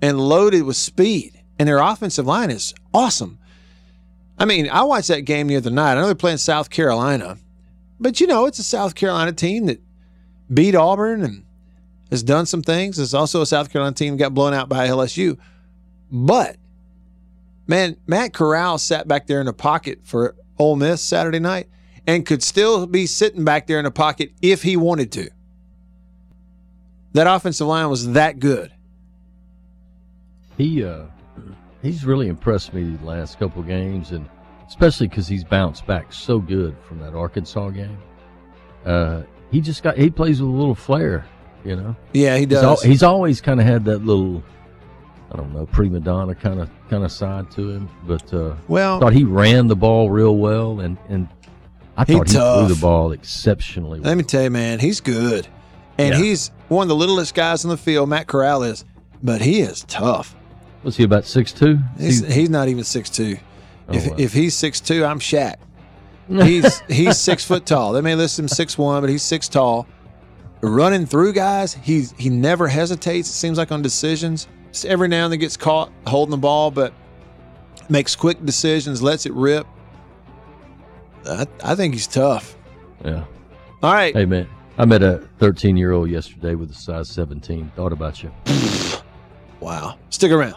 and 0.00 0.18
loaded 0.18 0.64
with 0.64 0.76
speed. 0.76 1.38
And 1.58 1.68
their 1.68 1.78
offensive 1.78 2.26
line 2.26 2.50
is 2.50 2.74
awesome. 2.92 3.38
I 4.42 4.44
mean, 4.44 4.68
I 4.68 4.82
watched 4.82 5.06
that 5.06 5.20
game 5.20 5.46
the 5.46 5.54
other 5.54 5.70
night. 5.70 5.92
I 5.92 5.94
know 5.94 6.06
they're 6.06 6.16
playing 6.16 6.38
South 6.38 6.68
Carolina, 6.68 7.38
but 8.00 8.20
you 8.20 8.26
know, 8.26 8.46
it's 8.46 8.58
a 8.58 8.64
South 8.64 8.96
Carolina 8.96 9.30
team 9.32 9.66
that 9.66 9.80
beat 10.52 10.74
Auburn 10.74 11.22
and 11.22 11.44
has 12.10 12.24
done 12.24 12.46
some 12.46 12.60
things. 12.60 12.98
It's 12.98 13.14
also 13.14 13.42
a 13.42 13.46
South 13.46 13.70
Carolina 13.70 13.94
team 13.94 14.14
that 14.14 14.18
got 14.18 14.34
blown 14.34 14.52
out 14.52 14.68
by 14.68 14.88
LSU. 14.88 15.38
But 16.10 16.56
man, 17.68 17.96
Matt 18.08 18.34
Corral 18.34 18.78
sat 18.78 19.06
back 19.06 19.28
there 19.28 19.38
in 19.38 19.46
the 19.46 19.52
pocket 19.52 20.00
for 20.02 20.34
Ole 20.58 20.74
Miss 20.74 21.00
Saturday 21.00 21.38
night 21.38 21.68
and 22.08 22.26
could 22.26 22.42
still 22.42 22.88
be 22.88 23.06
sitting 23.06 23.44
back 23.44 23.68
there 23.68 23.78
in 23.78 23.84
the 23.84 23.92
pocket 23.92 24.32
if 24.42 24.64
he 24.64 24.76
wanted 24.76 25.12
to. 25.12 25.30
That 27.12 27.28
offensive 27.28 27.68
line 27.68 27.88
was 27.88 28.10
that 28.14 28.40
good. 28.40 28.72
He 30.58 30.82
uh, 30.82 31.04
he's 31.82 32.04
really 32.04 32.28
impressed 32.28 32.72
me 32.74 32.96
the 32.96 33.04
last 33.04 33.38
couple 33.38 33.62
games, 33.62 34.12
and 34.12 34.28
especially 34.66 35.08
because 35.08 35.28
he's 35.28 35.44
bounced 35.44 35.86
back 35.86 36.12
so 36.12 36.38
good 36.38 36.76
from 36.88 36.98
that 37.00 37.14
Arkansas 37.14 37.70
game. 37.70 37.98
Uh, 38.84 39.22
he 39.50 39.60
just 39.60 39.82
got 39.82 39.96
he 39.96 40.10
plays 40.10 40.40
with 40.40 40.50
a 40.50 40.52
little 40.52 40.74
flair, 40.74 41.24
you 41.64 41.76
know. 41.76 41.94
Yeah, 42.12 42.34
he 42.34 42.40
He's, 42.40 42.48
does. 42.48 42.64
al- 42.64 42.76
he's 42.90 43.02
always 43.02 43.40
kind 43.40 43.60
of 43.60 43.66
had 43.66 43.84
that 43.84 43.98
little, 44.04 44.42
I 45.32 45.36
don't 45.36 45.52
know, 45.54 45.66
prima 45.66 46.00
donna 46.00 46.34
kind 46.34 46.60
of 46.60 46.70
kind 46.88 47.04
of 47.04 47.12
side 47.12 47.50
to 47.52 47.70
him. 47.70 47.88
But 48.06 48.32
uh, 48.34 48.54
well, 48.68 48.98
thought 49.00 49.12
he 49.12 49.24
ran 49.24 49.66
the 49.68 49.76
ball 49.76 50.10
real 50.10 50.36
well, 50.36 50.80
and 50.80 50.96
and 51.08 51.28
I 51.96 52.04
He 52.06 52.14
thought 52.14 52.28
he 52.28 52.34
tough. 52.34 52.66
threw 52.66 52.74
the 52.74 52.80
ball 52.80 53.12
exceptionally 53.12 54.00
well. 54.00 54.08
Let 54.08 54.16
me 54.16 54.24
tell 54.24 54.42
you, 54.42 54.50
man, 54.50 54.78
he's 54.78 55.00
good. 55.00 55.46
And 55.98 56.14
Yeah. 56.14 56.20
he's 56.22 56.50
one 56.68 56.84
of 56.84 56.88
the 56.88 56.96
littlest 56.96 57.34
guys 57.34 57.64
on 57.66 57.68
the 57.68 57.76
field, 57.76 58.08
Matt 58.08 58.26
Corral 58.26 58.62
is, 58.62 58.84
but 59.22 59.42
he 59.42 59.60
is 59.60 59.84
tough. 59.84 60.34
Was 60.82 60.96
he 60.96 61.04
about 61.04 61.24
six 61.24 61.52
two? 61.52 61.78
He's, 61.98 62.26
he's 62.26 62.50
not 62.50 62.68
even 62.68 62.84
six 62.84 63.08
two. 63.10 63.36
Oh, 63.88 63.96
wow. 63.98 64.14
if 64.18 64.32
he's 64.32 64.54
six 64.54 64.80
two, 64.80 65.04
I'm 65.04 65.18
Shaq. 65.18 65.56
He's 66.28 66.80
he's 66.88 67.18
six 67.18 67.44
foot 67.44 67.66
tall. 67.66 67.92
They 67.92 68.00
may 68.00 68.14
list 68.14 68.38
him 68.38 68.46
six 68.48 68.78
one, 68.78 69.02
but 69.02 69.10
he's 69.10 69.22
six 69.22 69.48
tall. 69.48 69.86
Running 70.62 71.04
through 71.04 71.32
guys, 71.32 71.74
he's 71.74 72.12
he 72.16 72.30
never 72.30 72.68
hesitates. 72.68 73.28
It 73.28 73.32
seems 73.32 73.58
like 73.58 73.72
on 73.72 73.82
decisions. 73.82 74.46
Just 74.70 74.86
every 74.86 75.08
now 75.08 75.24
and 75.24 75.32
then 75.32 75.40
gets 75.40 75.56
caught 75.56 75.90
holding 76.06 76.30
the 76.30 76.36
ball, 76.38 76.70
but 76.70 76.94
makes 77.90 78.14
quick 78.16 78.42
decisions, 78.46 79.02
lets 79.02 79.26
it 79.26 79.32
rip. 79.34 79.66
I, 81.28 81.46
I 81.62 81.74
think 81.74 81.92
he's 81.94 82.06
tough. 82.06 82.56
yeah. 83.04 83.24
All 83.82 83.92
right, 83.92 84.14
Hey 84.14 84.24
man, 84.24 84.48
I 84.78 84.84
met 84.84 85.02
a 85.02 85.28
13 85.38 85.76
year 85.76 85.90
old 85.92 86.08
yesterday 86.08 86.54
with 86.54 86.70
a 86.70 86.74
size 86.74 87.08
17. 87.10 87.72
Thought 87.74 87.92
about 87.92 88.22
you. 88.22 88.30
wow. 89.60 89.98
Stick 90.10 90.30
around. 90.30 90.54